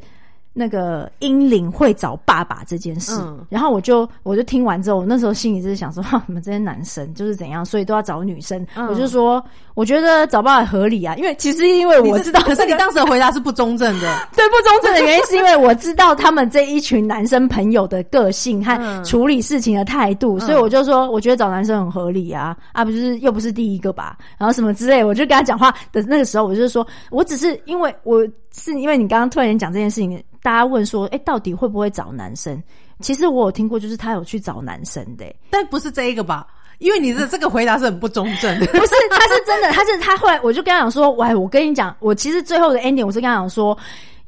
[0.60, 8.66] 那个英灵会找爸爸这件事，然后我就我就听完之后，我那时候心里就是想说， 哈，你们这些男生就是怎样，所以都要找女生。
[8.90, 9.42] 我就说，
[9.72, 14.14] 我觉得找爸爸合理啊，因为其实因为我知道， 可是你当时的回答是不中正的。
[14.36, 30.22] 对，不中正的原因是因为我知道他们这一群男生朋友的个性和处理事情的态度，所以我就说，我觉得找男生很合理啊，啊，不是又不是第一个吧，然后什么之类，我就跟他讲话的那个时候，我就是说我只是因为我是因为你刚刚突然间讲这件事情。
[30.42, 32.62] 大家问说：“哎，到底会不会找男生？”
[33.00, 36.46] 其实我有听过，就是他有去找男生的，但不是这一个吧？
[36.78, 38.66] 因为你的这个回答是很不中正的。
[38.68, 43.76] 不是，他是真的，他是他后来我就跟他讲说：“喂，我跟你讲，我其实最后的 ending，我是跟他讲说。”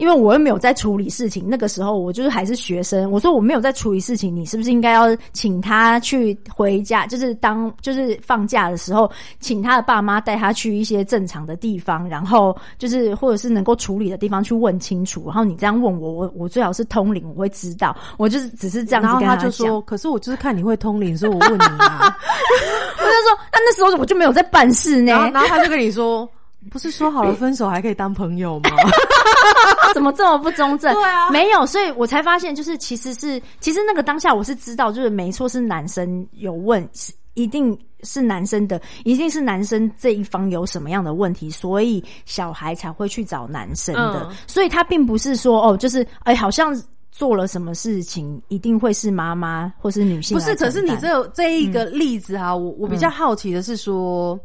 [0.03, 3.09] 因为我又没有在处理事情，那个时候我就是还是学生。
[3.09, 7.07] 我说我没有在处理事情，你是不是应该要请他去回家？
[7.07, 15.23] 就是当就是放假的时候，请他的爸妈带他去一些正常的地方，然后就是或者是能够处理的地方去问清楚。
[15.27, 17.97] 然后你这样问我，我我最好是通灵，我会知道。
[18.17, 22.19] 我就是只是这样子跟他就说，可是我就是看你会通灵，所以我问你啊。
[22.99, 25.13] 我就说，那那时候我就没有在办事呢。
[25.33, 26.29] 然后他就跟你说。
[26.71, 28.71] 不是说好了分手还可以当朋友吗？
[29.93, 30.93] 怎么这么不中正？
[30.95, 44.31] 对啊，没有，所以我才发现，就是其实是，其实那个当下我是知道，就是没错，是男生有问，是一定是男生的，一定是男生这一方有什么样的问题，所以小孩才会去找男生的。
[44.47, 46.75] 所以他并不是说哦，就是哎，好像
[47.11, 50.35] 做了什么事情，一定会是妈妈或是女性。
[50.35, 54.39] 不是，可是你这这一个例子啊，我我比较好奇的是说。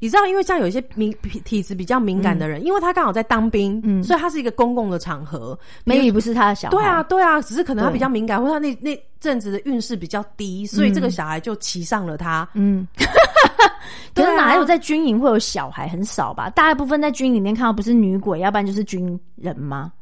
[0.00, 12.86] 你知道，因为像有一些敏 体质比较敏感的人，因为他刚好在当兵，嗯，所以他是一个公共的场合，maybe 不是他的小孩，对啊，对啊，只是可能他比较敏感，或他那那阵子的运势比较低，所以这个小孩就骑上了他，嗯，
[14.14, 15.88] 可是哪有在军营会有小孩？
[15.88, 19.92] 很少吧，大部分在军营里面看到不是女鬼，要不然就是军人吗？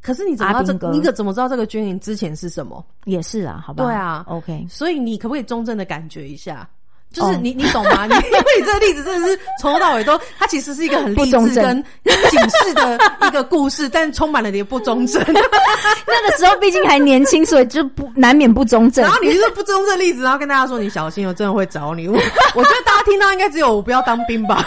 [0.00, 0.90] 可是你怎么知道这？
[0.92, 2.84] 你可怎么知道这个军营之前是什么？
[3.06, 6.68] 也是啊，好吧，对啊，OK，所以你可不可以中正的感觉一下？
[7.16, 8.06] 就是你，你懂吗？
[8.06, 15.24] 你 因为你这个例子真的是从头到尾都，它其实是一个很励志跟警示的一个故事，但充满了点不忠贞。
[15.26, 19.02] 那个时候毕竟还年轻，所以就不难免不忠贞。
[19.02, 22.06] 然后你是不忠贞例子，然后跟大家说你小心，我真的会找你。
[22.06, 22.14] 我
[22.54, 24.66] 我觉得大家听到应该只有我不要当兵吧。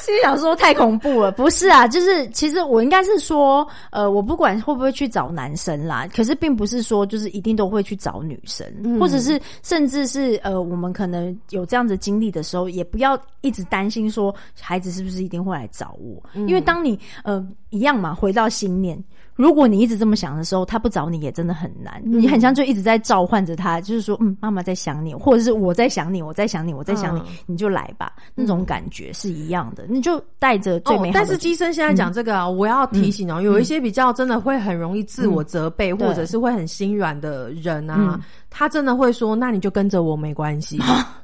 [0.00, 1.86] 心想说太恐怖了，不是啊？
[1.88, 8.66] 就是其实我应该是说，呃，我不管会不会去找男生啦，可是并不是说就是一定都会去找女生，
[9.00, 11.13] 或者是甚至是呃，我们可能
[11.50, 19.02] 有这样子经历的时候，也不要一直担心说孩子是不是一定会来找我，因为当你呃一样嘛，回到信念。
[19.34, 22.00] 如果你一直这么想的时候，他不找你也真的很难。
[22.04, 28.12] 你很像就一直在召唤着他，就是说，嗯，妈妈在想你，或者是我在想你，我在想你，我在想你，你就来吧。
[28.34, 31.12] 那种感觉是一样的，你就带着最美好的。
[31.14, 38.20] 但是机生现在讲这个啊，我要提醒哦，有一些比较真的会很容易自我责备，或者是会很心软的人啊，
[38.50, 40.78] 他真的会说，那你就跟着我没关系。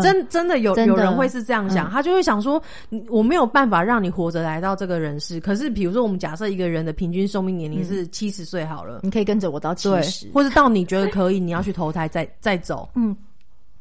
[0.00, 2.62] 真真的有有人会是这样想，他就会想说，
[3.08, 5.38] 我没有办法让你活着来到这个人世。
[5.38, 12.88] 可是，比如说，我们假设一个人的平均寿命年龄是七十岁好了，你可以跟着我到七十，或者到你觉得可以，你要去投胎再再走。
[12.94, 13.14] 嗯，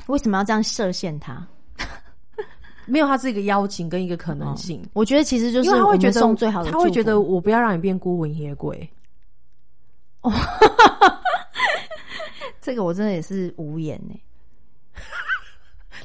[0.08, 1.18] 为什么要这样设限？
[1.18, 1.48] 他
[2.86, 4.84] 没有，他是一个邀请跟一个可能性。
[4.92, 8.90] 我觉得其实就是他会觉得送最好的，他会觉得我不要让你变孤魂野鬼。
[10.22, 10.32] 哦，
[12.60, 14.14] 这个我真的也是无言呢。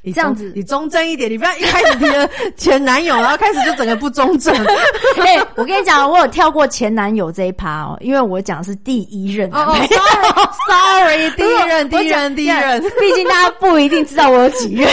[0.06, 4.54] 你这样子，你忠贞一点，你不要一开始提了 前男友，然后开始就整个不忠贞。
[5.18, 9.50] 哎，我跟你讲，我有跳过前男友这一趴哦，因为我讲的是第一任。
[9.52, 9.74] 哦，
[10.68, 12.80] sorry，sorry，第一任，第一任，第一任。
[13.00, 14.88] 毕竟大家不一定知道我有几任。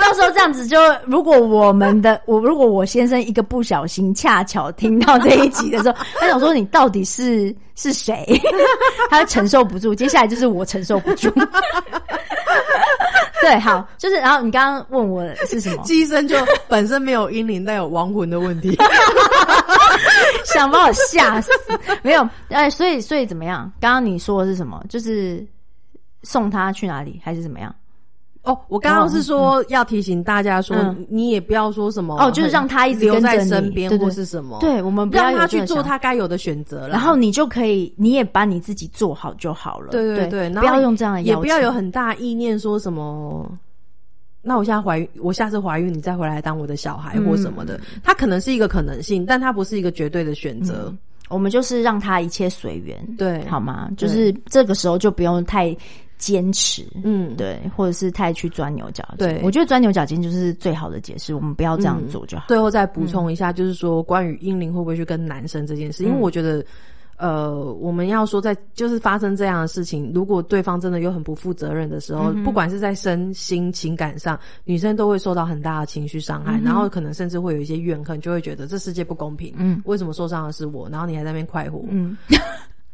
[0.00, 8.26] 到时候这样子，就如果我们的我，如果我先生一个不小心恰巧听到这一集的时候，他想说你到底是是谁？
[9.10, 11.30] 他承受不住，接下来就是我承受不住。
[13.42, 15.82] 对，好，就是然后你刚刚问我是什么？
[15.82, 16.36] 机身就
[16.68, 18.76] 本身没有阴灵，但有亡魂的问题，
[20.44, 21.50] 想把我吓死。
[22.02, 23.70] 没有，哎，所以所以怎么样？
[23.80, 24.82] 刚刚你说的是什么？
[24.88, 25.44] 就是
[26.22, 27.74] 送他去哪里，还是怎么样？
[28.42, 31.06] 哦，我刚刚是说要提醒大家说，嗯。
[31.08, 36.88] 你也不要说什么哦就是让他一直留在身边或是什么，对，我们不要让他去做他该有的选择啦。
[36.88, 39.92] 然后你就可以，你也把你自己做好就好了。
[39.92, 43.48] 对对对，不要用这样的也不要有很大意念说什么。
[44.44, 50.92] 那我现在怀孕，我下次怀孕，你再回来当我的小孩或什么的，它可能是一个可能性，但它不是一个绝对的选择。
[51.28, 53.46] 我们就是让他一切随缘，对。
[53.46, 53.88] 好吗？
[53.96, 55.74] 就是这个时候就不用太
[56.22, 59.28] 坚持，嗯，对，或者是太去钻牛角尖。
[59.28, 59.40] 对。
[59.42, 62.44] 我觉得钻牛角尖就是最好的解释，我们不要这样做就好。
[62.46, 66.64] 最后再补充一下，就是说关于英灵会不会去跟男生这件事，因为我觉得。
[67.18, 82.16] 呃，我们要说在就是发生这样的事情，如果对方真的有很不负责任的时候，不管是在身心情感上，女生都会受到很大的情绪伤害，然后可能甚至会有一些怨恨，就会觉得这世界不公平，嗯，为什么受伤的是我，然后你还在那边快活，嗯，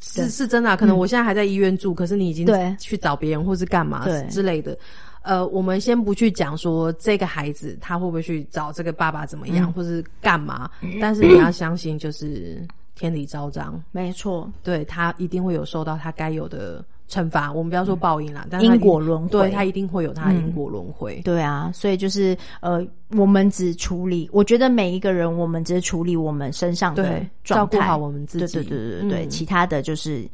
[0.01, 2.75] 是是真的啊、可能我现在还在医院住，可是你已经对。
[2.79, 4.27] 去找别人或是干嘛对。
[4.31, 4.77] 之类的。
[5.23, 10.71] 呃，我们先不去讲说这个孩子他会不会去找这个爸爸怎么样，或是干嘛，
[11.01, 17.53] 但是你要相信，就是天理昭彰，没错，对他一定会有受到他该有的惩罚。
[17.53, 19.29] 我们不要说报应啦，因果轮回。
[19.29, 21.21] 对他一定会有他的因果轮回。
[21.25, 22.87] 对啊，所以就是呃，
[23.17, 27.11] 我们只处理，我觉得每一个人，我们只处理我们身上的对
[27.43, 28.55] 状态，照顾好我们自己。
[28.55, 29.31] 对对对对对，嗯。
[29.31, 30.29] 其他的就是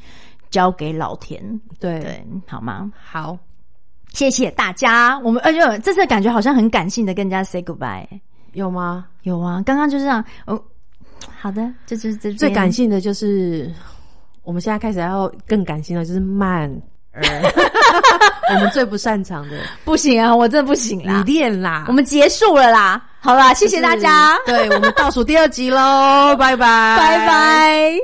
[0.51, 1.43] 交给老天，
[1.79, 2.01] 对。
[2.01, 2.91] 对，好吗？
[3.01, 3.39] 好，
[4.13, 8.07] 谢谢大家，我们而且这次感觉好像很感性的跟人家 say goodbye，
[8.53, 9.07] 有吗？
[9.23, 10.61] 有啊，刚刚就是这样，哦，
[11.41, 13.73] 好的，这就是这最感性的就是
[14.45, 16.71] 我们现在开始要更感性的就是慢
[18.55, 19.57] 我们最不擅长的。
[19.85, 21.23] 不行啊我真的不行啦。
[21.27, 21.85] 练啦。
[21.89, 23.03] 我们结束了啦。
[23.21, 24.37] 好啦谢谢大家。
[24.45, 26.97] 对我们倒数第二集喽 拜拜。
[26.99, 27.99] 拜拜。